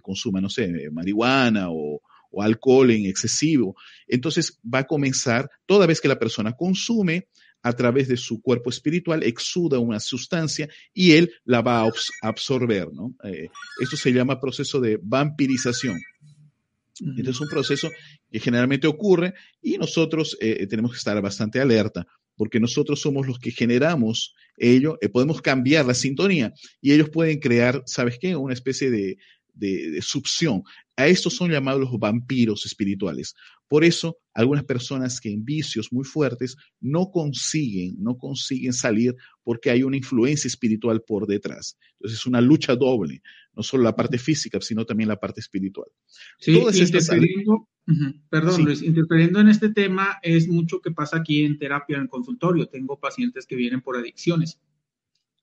[0.00, 2.00] consuma, no sé, marihuana o,
[2.40, 3.76] alcohol en excesivo.
[4.08, 7.28] Entonces va a comenzar, toda vez que la persona consume,
[7.62, 12.90] a través de su cuerpo espiritual, exuda una sustancia y él la va a absorber,
[12.90, 13.14] ¿no?
[13.22, 13.50] Eh,
[13.82, 16.00] esto se llama proceso de vampirización.
[17.18, 17.90] Este es un proceso
[18.30, 23.38] que generalmente ocurre y nosotros eh, tenemos que estar bastante alerta porque nosotros somos los
[23.38, 28.36] que generamos ello, eh, podemos cambiar la sintonía y ellos pueden crear, ¿sabes qué?
[28.36, 29.16] Una especie de,
[29.54, 30.62] de, succión.
[30.96, 33.34] A estos son llamados los vampiros espirituales.
[33.68, 39.70] Por eso, algunas personas que en vicios muy fuertes no consiguen, no consiguen salir porque
[39.70, 41.76] hay una influencia espiritual por detrás.
[41.94, 43.22] Entonces es una lucha doble,
[43.56, 45.88] no solo la parte física, sino también la parte espiritual.
[46.38, 47.68] Sí, interfiriendo,
[48.28, 52.66] perdón Luis, interfiriendo en este tema es mucho que pasa aquí en terapia, en consultorio.
[52.66, 54.58] Tengo pacientes que vienen por adicciones,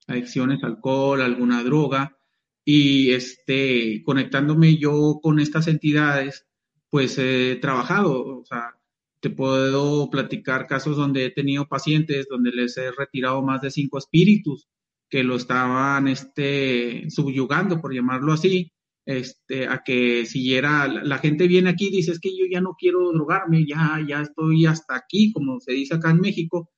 [0.06, 2.16] adicciones, alcohol, alguna droga,
[2.64, 6.46] y este, conectándome yo con estas entidades,
[6.90, 8.38] pues he trabajado.
[8.38, 8.76] O sea,
[9.20, 13.98] te puedo platicar casos donde he tenido pacientes donde les he retirado más de cinco
[13.98, 14.68] espíritus
[15.12, 18.72] que lo estaban este, subyugando, por llamarlo así,
[19.04, 22.74] este, a que siguiera, la, gente viene aquí y dice, es que yo ya no
[22.78, 26.70] quiero drogarme, ya, ya estoy hasta aquí, como se dice acá en México,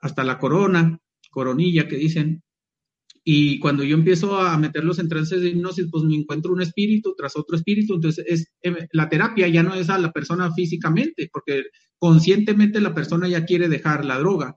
[0.00, 0.98] hasta la corona,
[1.30, 2.42] coronilla que dicen.
[3.22, 7.14] Y cuando yo empiezo a meterlos en trances de hipnosis, pues me encuentro un espíritu
[7.14, 7.96] tras otro espíritu.
[7.96, 11.64] Entonces, es, eh, la terapia ya no es a la persona físicamente, porque
[11.98, 14.56] conscientemente la persona ya quiere dejar la droga.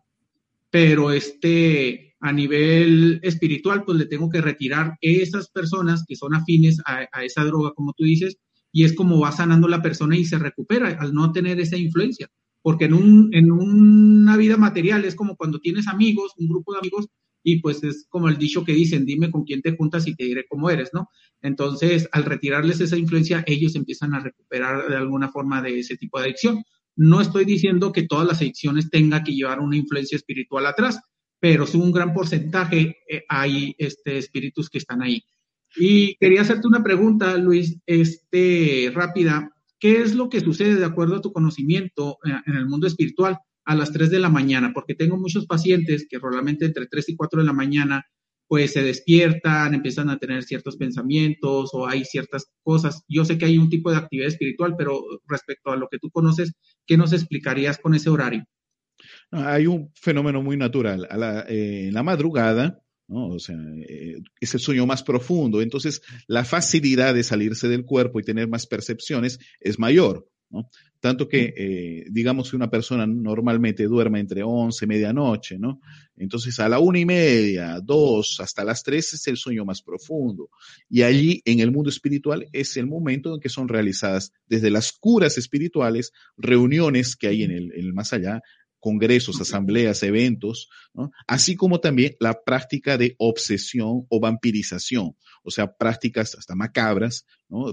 [0.70, 6.80] Pero este, a nivel espiritual, pues le tengo que retirar esas personas que son afines
[6.86, 8.38] a, esa droga, como tú dices,
[8.72, 12.30] y es como va sanando la persona y se recupera al no tener esa influencia.
[12.62, 16.80] Porque en, un, en una vida material es como cuando tienes amigos, un grupo de
[16.80, 17.08] amigos,
[17.42, 20.26] y pues es como el dicho que dicen, dime con quién te juntas y te
[20.26, 21.08] diré cómo eres, ¿no?
[21.42, 26.20] Entonces, al retirarles esa influencia, ellos empiezan a recuperar de alguna forma de ese tipo
[26.20, 26.64] de adicción.
[26.98, 31.00] No estoy diciendo que todas las adicciones tengan que llevar una influencia espiritual atrás,
[31.40, 35.24] pero es un gran porcentaje eh, hay este, espíritus que están ahí.
[35.76, 39.52] Y quería hacerte una pregunta, Luis, este, rápida.
[39.80, 43.38] ¿Qué es lo que sucede de acuerdo a tu conocimiento eh, en el mundo espiritual
[43.66, 44.72] a las 3 de la mañana?
[44.74, 48.06] Porque tengo muchos pacientes que probablemente entre 3 y 4 de la mañana
[48.48, 53.04] pues se despiertan, empiezan a tener ciertos pensamientos o hay ciertas cosas.
[53.08, 56.10] Yo sé que hay un tipo de actividad espiritual, pero respecto a lo que tú
[56.10, 56.54] conoces,
[56.88, 58.44] ¿qué nos explicarías con ese horario?
[59.32, 61.08] Hay un fenómeno muy natural.
[61.48, 63.30] Eh, en la madrugada, ¿no?
[63.30, 65.62] O sea, eh, es el sueño más profundo.
[65.62, 70.28] Entonces, la facilidad de salirse del cuerpo y tener más percepciones es mayor.
[70.50, 70.70] ¿no?
[71.00, 75.80] Tanto que, eh, digamos que una persona normalmente duerme entre 11 y medianoche, ¿no?
[76.18, 80.50] Entonces, a la una y media, dos, hasta las tres es el sueño más profundo.
[80.90, 84.92] Y allí, en el mundo espiritual, es el momento en que son realizadas desde las
[84.92, 88.42] curas espirituales, reuniones que hay en el, en el más allá,
[88.80, 90.70] congresos, asambleas, eventos,
[91.28, 97.26] así como también la práctica de obsesión o vampirización, o sea, prácticas hasta macabras,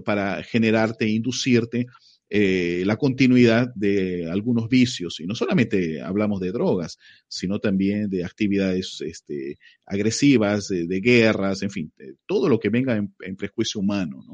[0.05, 1.87] para generarte e inducirte
[2.29, 5.21] eh, la continuidad de algunos vicios.
[5.21, 11.71] Y no solamente hablamos de drogas, sino también de actividades este, agresivas, de, guerras, en
[11.71, 11.93] fin,
[12.27, 14.25] todo lo que venga en, prejuicio humano,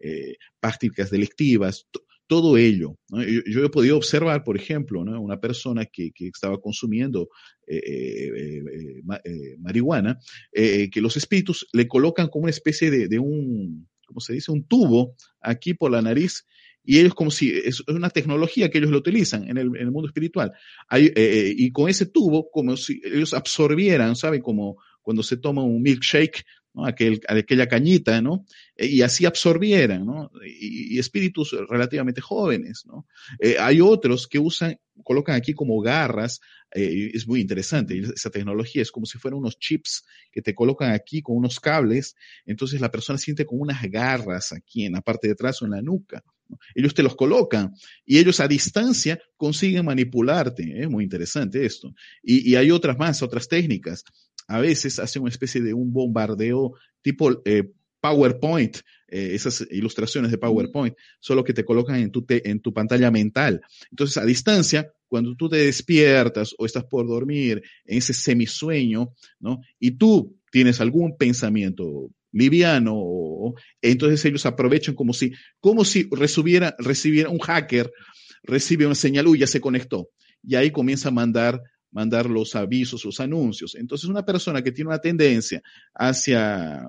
[0.00, 1.86] eh, prácticas delictivas,
[2.28, 2.96] todo ello.
[3.10, 7.30] Yo, he podido observar, por ejemplo, una persona que, estaba consumiendo
[7.66, 8.62] eh, eh,
[9.24, 10.18] eh, marihuana,
[10.52, 14.52] que los espíritus le colocan como una especie de, un, ¿cómo se dice?
[14.52, 16.46] Un tubo aquí por la nariz.
[16.84, 20.52] Y ellos como si es una tecnología que ellos lo utilizan en el, mundo espiritual.
[20.92, 24.42] y con ese tubo, como si ellos absorbieran, ¿saben?
[24.42, 26.44] Como cuando se toma un milkshake,
[26.86, 28.44] Aquel, aquella cañita, ¿no?
[28.76, 30.30] E, y así absorbieran, ¿no?
[30.44, 33.06] Y, espíritus relativamente jóvenes, ¿no?
[33.38, 36.40] Eh, hay otros que usan, colocan aquí como garras,
[36.74, 40.92] eh, es muy interesante, esa tecnología es como si fueran unos chips que te colocan
[40.92, 42.14] aquí con unos cables,
[42.44, 45.72] entonces la persona siente como unas garras aquí en la parte de atrás o en
[45.72, 46.22] la nuca.
[46.74, 47.74] Ellos te los colocan
[48.06, 50.62] y ellos a distancia consiguen manipularte.
[50.62, 50.88] Es ¿eh?
[50.88, 51.94] muy interesante esto.
[52.22, 54.02] Y, y, hay otras más, otras técnicas
[54.48, 60.38] a veces hace una especie de un bombardeo tipo eh, PowerPoint, eh, esas ilustraciones de
[60.38, 63.60] PowerPoint, solo que te colocan en tu, en tu pantalla mental.
[63.90, 69.60] Entonces, a distancia, cuando tú te despiertas o estás por dormir en ese semisueño, ¿no?
[69.78, 77.30] Y tú tienes algún pensamiento liviano, entonces ellos aprovechan como si, como si recibiera, recibiera
[77.30, 77.90] un hacker,
[78.42, 80.10] recibe una señal, uy, ya se conectó.
[80.42, 83.74] Y ahí comienza a mandar mandar los avisos, los anuncios.
[83.74, 85.62] Entonces, una persona que tiene una tendencia
[85.94, 86.88] hacia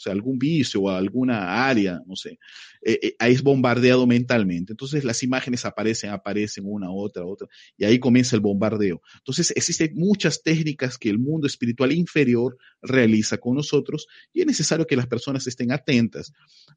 [0.00, 2.38] sea, algún vicio o alguna área, no sé,
[2.82, 4.72] eh, eh, ahí es bombardeado mentalmente.
[4.72, 9.02] Entonces las imágenes aparecen, aparecen una, otra, otra, y ahí comienza el bombardeo.
[9.18, 14.86] Entonces existen muchas técnicas que el mundo espiritual inferior realiza con nosotros y es necesario
[14.86, 16.32] que las personas estén atentas.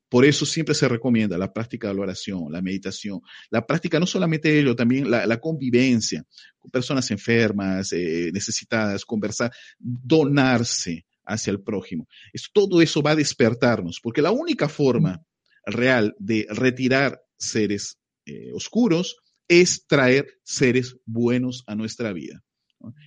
[0.10, 4.06] Por eso siempre se recomienda la práctica de la oración, la meditación, la práctica no
[4.06, 6.24] solamente de ello, también la, convivencia
[6.60, 12.08] con personas enfermas, eh, necesitadas, conversar, donarse hacia el prójimo.
[12.54, 15.24] todo eso va a despertarnos, porque la única forma
[15.66, 19.18] real de retirar seres eh, oscuros
[19.48, 22.44] es traer seres buenos a nuestra vida.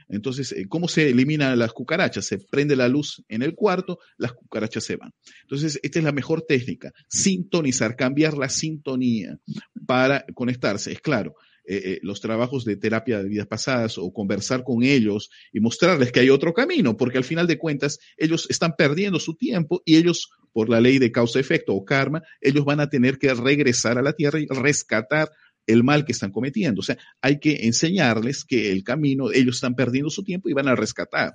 [0.09, 2.25] Entonces, eh, ¿cómo se eliminan las cucarachas?
[2.25, 5.13] Se prende la luz en el cuarto, las cucarachas se van.
[5.43, 9.39] Entonces, esta es la mejor técnica, sintonizar, cambiar la sintonía
[9.87, 10.93] para conectarse.
[10.93, 11.35] Es claro,
[11.69, 16.13] eh, eh, los trabajos de terapia de vidas pasadas o conversar con ellos y mostrarles
[16.13, 19.97] que hay otro camino, porque al final de cuentas ellos están perdiendo su tiempo y
[19.97, 24.03] ellos, por la ley de causa-efecto o karma, ellos van a tener que regresar a
[24.03, 25.31] la tierra y rescatar
[25.67, 26.81] el mal que están cometiendo.
[26.81, 30.69] O sea, hay que enseñarles que el camino, ellos están perdiendo su tiempo y van
[30.69, 31.35] a rescatar.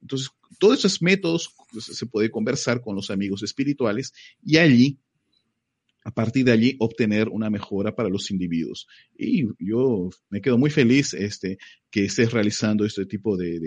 [0.00, 4.12] Entonces, todos esos métodos pues, se puede conversar con los amigos espirituales
[4.44, 4.98] y allí
[6.04, 8.86] a partir de allí obtener una mejora para los individuos.
[9.16, 11.58] Y yo me quedo muy feliz este,
[11.90, 13.58] que estés realizando este tipo de,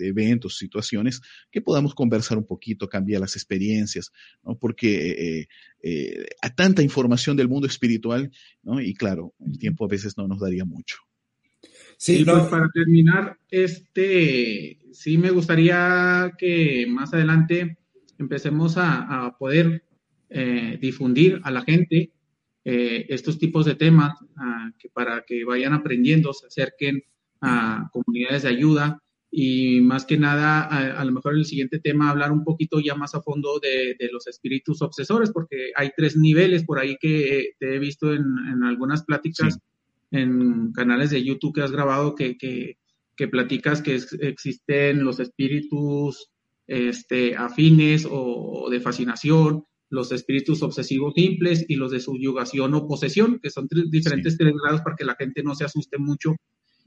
[0.00, 1.20] eventos, situaciones,
[1.50, 4.12] que podamos conversar un poquito, cambiar las experiencias,
[4.42, 4.56] ¿no?
[4.58, 5.10] porque
[5.40, 5.48] eh,
[5.82, 8.30] eh, a tanta información del mundo espiritual,
[8.62, 8.80] ¿no?
[8.80, 10.96] y claro, el tiempo a veces no nos daría mucho.
[11.96, 17.78] Sí, pues para terminar, este, sí me gustaría que más adelante
[18.18, 19.84] empecemos a, a poder
[20.30, 22.10] eh, difundir a la gente
[22.64, 27.02] eh, estos tipos de temas ah, que para que vayan aprendiendo, se acerquen
[27.40, 29.02] a comunidades de ayuda
[29.36, 33.16] y más que nada, a, lo mejor el siguiente tema, hablar un poquito ya más
[33.16, 37.80] a fondo de, los espíritus obsesores, porque hay tres niveles por ahí que te he
[37.80, 38.22] visto en,
[38.62, 39.58] algunas pláticas
[40.12, 42.76] en canales de YouTube que has grabado que, que,
[43.26, 46.30] platicas que existen los espíritus
[46.68, 53.38] este, afines o de fascinación, los espíritus obsesivos simples y los de subyugación o posesión,
[53.42, 56.34] que son tres, diferentes tres grados para que la gente no se asuste mucho.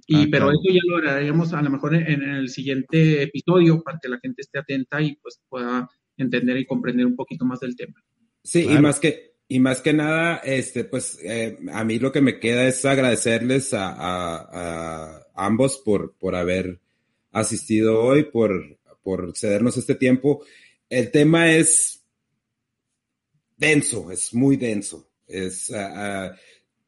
[0.06, 4.00] Y, ah, pero eso ya lo haremos a lo mejor en, el siguiente episodio para
[4.02, 7.76] que la gente esté atenta y pues pueda entender y comprender un poquito más del
[7.76, 7.96] tema.
[8.44, 12.22] Sí, y más que y más que nada, este, pues eh, a mí lo que
[12.22, 16.82] me queda es agradecerles a, a, ambos por, por haber
[17.32, 20.44] asistido hoy, por, por cedernos este tiempo.
[20.90, 21.97] El tema es
[23.58, 25.10] denso, es muy denso.
[25.28, 25.92] Es, ah,
[26.30, 26.36] ah,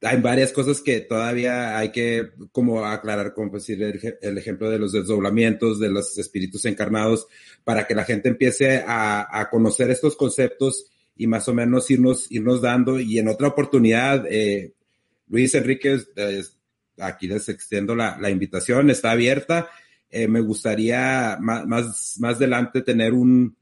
[0.02, 4.94] hay varias cosas que todavía hay que como aclarar, como decir el, ejemplo de los
[4.94, 7.28] desdoblamientos de los espíritus encarnados,
[7.66, 10.86] para que la gente empiece a, conocer estos conceptos
[11.18, 13.00] y más o menos irnos, irnos dando.
[13.00, 14.74] Y en otra oportunidad, eh,
[15.28, 16.00] Luis Enrique,
[16.98, 19.70] aquí les extiendo la, la invitación, está abierta.
[20.10, 23.56] Eh, me gustaría más, más, más adelante tener un,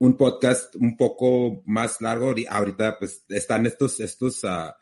[0.00, 2.34] un podcast un poco más largo.
[2.48, 4.72] Ahorita pues están estos, estos, uh,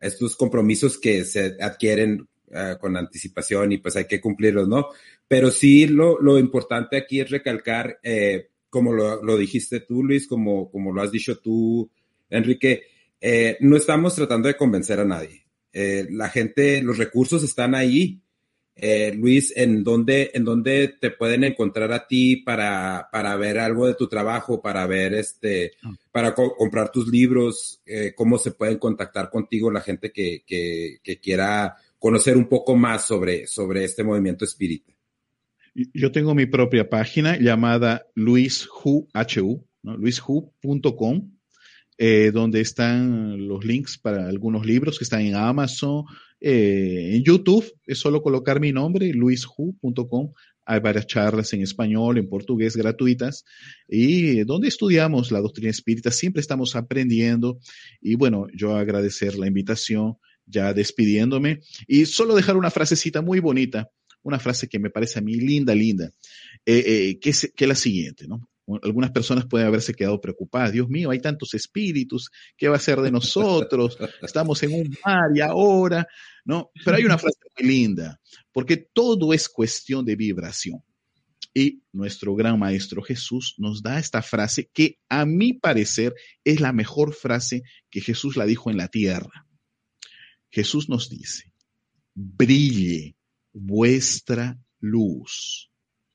[0.00, 4.88] estos compromisos que se adquieren uh, con anticipación y pues hay que cumplirlos, ¿no?
[5.26, 10.28] Pero sí lo, lo importante aquí es recalcar, eh, como lo, lo, dijiste tú, Luis,
[10.28, 11.90] como, como lo has dicho tú,
[12.30, 12.84] Enrique,
[13.20, 15.44] eh, no estamos tratando de convencer a nadie.
[15.72, 18.20] Eh, la gente, los recursos están ahí
[18.74, 23.86] eh, Luis, ¿en dónde, ¿en dónde te pueden encontrar a ti para, para ver algo
[23.86, 25.72] de tu trabajo, para ver este,
[26.10, 27.82] para comprar tus libros?
[27.84, 32.74] Eh, ¿Cómo se pueden contactar contigo la gente que, que, que, quiera conocer un poco
[32.74, 34.92] más sobre, sobre este movimiento espírita?
[35.74, 39.08] Yo tengo mi propia página llamada luishu,
[39.82, 39.96] ¿no?
[39.96, 41.30] luishu.com,
[41.98, 46.04] eh, donde están los links para algunos libros que están en Amazon,
[46.44, 50.32] eh, en YouTube es solo colocar mi nombre, luishu.com.
[50.64, 53.44] Hay varias charlas en español, en portugués gratuitas
[53.88, 57.58] y donde estudiamos la doctrina espírita, siempre estamos aprendiendo
[58.00, 60.16] y bueno, yo agradecer la invitación,
[60.46, 63.90] ya despidiéndome y solo dejar una frasecita muy bonita,
[64.22, 66.10] una frase que me parece a mí linda, linda,
[66.64, 68.48] eh, eh, que, es, que es la siguiente, ¿no?
[68.82, 70.72] Algunas personas pueden haberse quedado preocupadas.
[70.72, 73.96] Dios mío, hay tantos espíritus, ¿qué va a ser de nosotros?
[74.22, 76.06] Estamos en un mar y ahora,
[76.44, 76.70] ¿no?
[76.84, 78.20] Pero hay una frase muy linda,
[78.52, 80.82] porque todo es cuestión de vibración.
[81.54, 86.72] Y nuestro gran maestro Jesús nos da esta frase que a mi parecer es la
[86.72, 89.46] mejor frase que Jesús la dijo en la tierra.
[90.50, 91.52] Jesús nos dice,
[92.14, 93.16] brille
[93.52, 95.70] vuestra luz.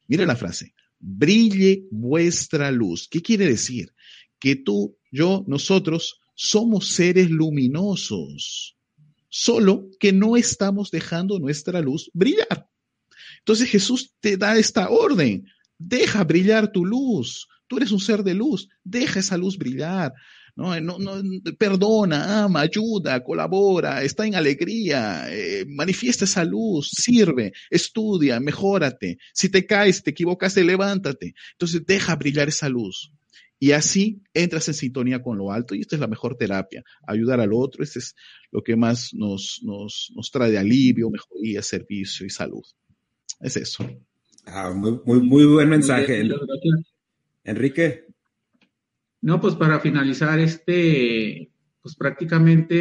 [0.08, 3.08] Mire la frase, brille vuestra luz.
[3.08, 3.94] ¿Qué quiere decir?
[4.40, 8.78] Que tú, yo, nosotros somos seres luminosos,
[9.30, 12.70] solo que no estamos dejando nuestra luz brillar.
[13.40, 17.48] Entonces Jesús te da esta orden, deja brillar tu luz.
[17.68, 20.14] Tú eres un ser de luz, deja esa luz brillar.
[20.58, 21.22] No, no, no,
[21.60, 29.20] perdona, ama, ayuda, colabora, está en alegría, eh, manifiesta esa luz, sirve, estudia, mejórate.
[29.34, 31.36] Si te caes, te equivocas, levántate.
[31.52, 33.14] Entonces deja brillar esa luz.
[33.60, 37.40] Y así entras en sintonía con lo alto y esta es la mejor terapia, ayudar
[37.40, 38.16] al otro, este es
[38.52, 42.64] lo que más nos, nos, nos trae alivio, mejoría, servicio y salud.
[43.40, 43.88] Es eso.
[44.48, 46.28] Ah, muy, muy, muy buen mensaje.
[47.44, 48.07] Enrique.
[49.22, 51.52] No, pues para finalizar este,
[51.82, 52.76] pues prácticamente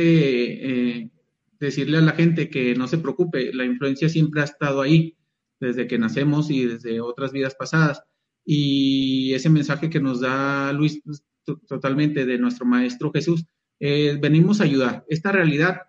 [0.98, 1.10] eh,
[1.58, 5.16] decirle a la gente que no se preocupe, la influencia siempre ha estado ahí,
[5.58, 8.02] desde que nacemos y desde otras vidas pasadas.
[8.44, 11.24] Y ese mensaje que nos da Luis pues,
[11.66, 13.44] totalmente de nuestro Maestro Jesús,
[13.78, 15.04] venimos a ayudar.
[15.08, 15.80] Esta realidad,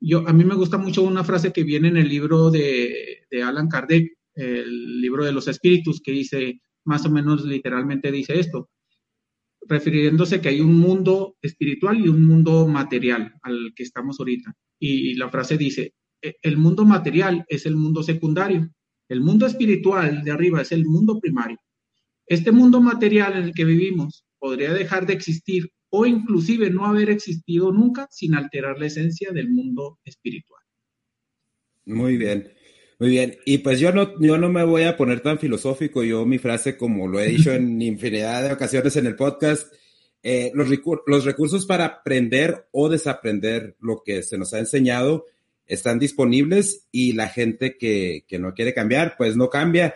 [0.00, 3.42] yo, a mí me gusta mucho una frase que viene en el libro de, de
[3.42, 8.70] Alan Kardec, el libro de los espíritus, que dice, más o menos literalmente dice esto,
[9.62, 14.54] refiriéndose que hay un mundo espiritual y un mundo material al que estamos ahorita.
[14.78, 18.70] Y la frase dice, e, el mundo material es el mundo secundario,
[19.08, 21.58] el mundo espiritual de arriba es el mundo primario.
[22.26, 27.10] Este mundo material en el que vivimos podría dejar de existir o inclusive no haber
[27.10, 30.62] existido nunca sin alterar la esencia del mundo espiritual.
[31.84, 32.52] Muy bien.
[33.00, 36.26] Muy bien, y pues yo no, yo no me voy a poner tan filosófico, yo
[36.26, 39.72] mi frase, como lo he dicho en infinidad de ocasiones en el podcast,
[40.22, 40.68] eh, los,
[41.06, 45.24] los recursos para aprender o desaprender lo que se nos ha enseñado
[45.66, 49.94] están disponibles y la gente que, que no quiere cambiar, pues no cambia.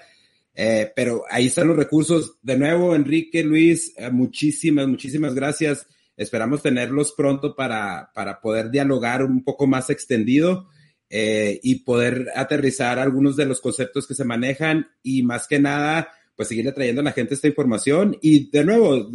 [0.55, 2.39] Eh, pero ahí están los recursos.
[2.41, 5.87] De nuevo, Enrique, Luis, eh, muchísimas, muchísimas gracias.
[6.17, 10.69] Esperamos tenerlos pronto para, para poder dialogar un poco más extendido.
[11.17, 16.09] Eh, y poder aterrizar algunos de los conceptos que se manejan y más que nada,
[16.35, 19.11] pues seguirle trayendo a la gente esta información y de nuevo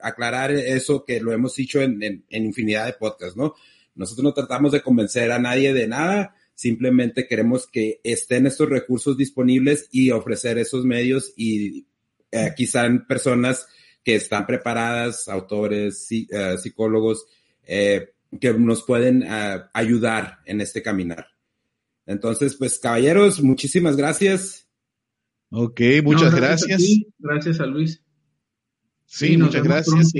[0.00, 3.52] aclarar eso que lo hemos dicho en, infinidad de podcasts, ¿no?
[3.94, 9.18] Nosotros no tratamos de convencer a nadie de nada, simplemente queremos que estén estos recursos
[9.18, 11.86] disponibles y ofrecer esos medios y
[12.32, 13.66] eh, quizá personas
[14.02, 17.26] que están preparadas, autores, eh, psicólogos,
[17.66, 19.26] que nos pueden
[19.74, 21.33] ayudar en este caminar.
[22.06, 24.68] Entonces, pues caballeros, muchísimas gracias.
[25.50, 26.82] Ok, muchas gracias.
[27.18, 28.02] Gracias a, Luis.
[29.06, 30.12] Sí, muchas gracias.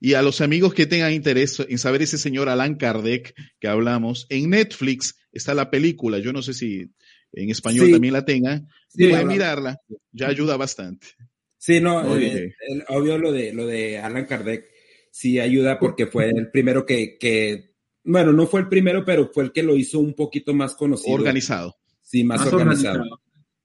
[0.00, 4.26] Y, a los amigos que tengan interés en saber ese señor Alan Kardec que hablamos,
[4.28, 6.18] en Netflix está la película.
[6.18, 6.90] Yo no sé si
[7.32, 8.68] en español también la tengan.
[8.94, 9.80] Pueden mirarla,
[10.12, 11.08] ya ayuda bastante.
[11.56, 12.54] Sí, no, eh,
[12.88, 14.66] obvio lo de, lo de Alan Kardec
[15.10, 17.67] sí ayuda porque fue el primero que, que
[18.08, 21.14] bueno, no fue el primero, pero fue el que lo hizo un poquito más conocido.
[21.14, 21.76] Organizado.
[22.00, 23.04] Sí, más, organizado.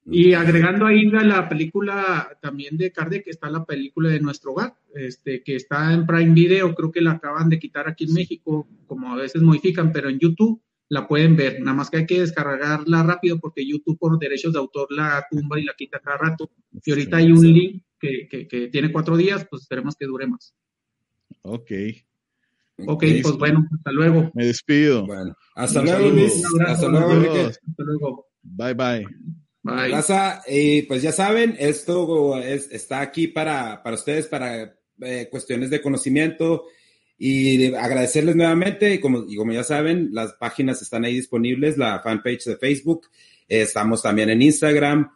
[0.06, 5.42] Y agregando ahí la película también de Kardec, está la película de Nuestro Hogar, este,
[5.42, 9.14] que está en Prime Video, creo que la acaban de quitar aquí en México, como
[9.14, 13.02] a veces modifican, pero en YouTube la pueden ver, nada más que hay que descargarla
[13.02, 16.50] rápido porque YouTube por derechos de autor la tumba y la quita cada rato.
[16.84, 20.26] Y ahorita hay un link que, que, que tiene cuatro días, pues esperemos que dure
[20.26, 20.54] más.
[21.40, 21.72] Ok.
[22.86, 24.30] Ok, pues bueno, hasta luego.
[24.34, 25.06] Me despido.
[25.06, 26.42] Bueno, hasta luego, Luis.
[26.66, 27.40] Hasta luego, Enrique.
[27.40, 28.26] Hasta luego.
[28.42, 29.06] Bye, bye.
[29.62, 29.88] Bye.
[29.88, 30.42] Raza,
[30.88, 36.64] pues ya saben, esto es, está aquí para, para ustedes, para eh, cuestiones de conocimiento
[37.16, 38.94] y agradecerles nuevamente.
[38.94, 43.08] Y como, y como ya saben, las páginas están ahí disponibles, la fanpage de Facebook,
[43.48, 45.10] estamos también en Instagram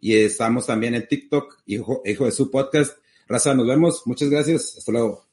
[0.00, 2.98] y estamos también en TikTok, hijo, hijo de su podcast.
[3.26, 4.02] Raza, nos vemos.
[4.04, 4.76] Muchas gracias.
[4.76, 5.23] Hasta luego.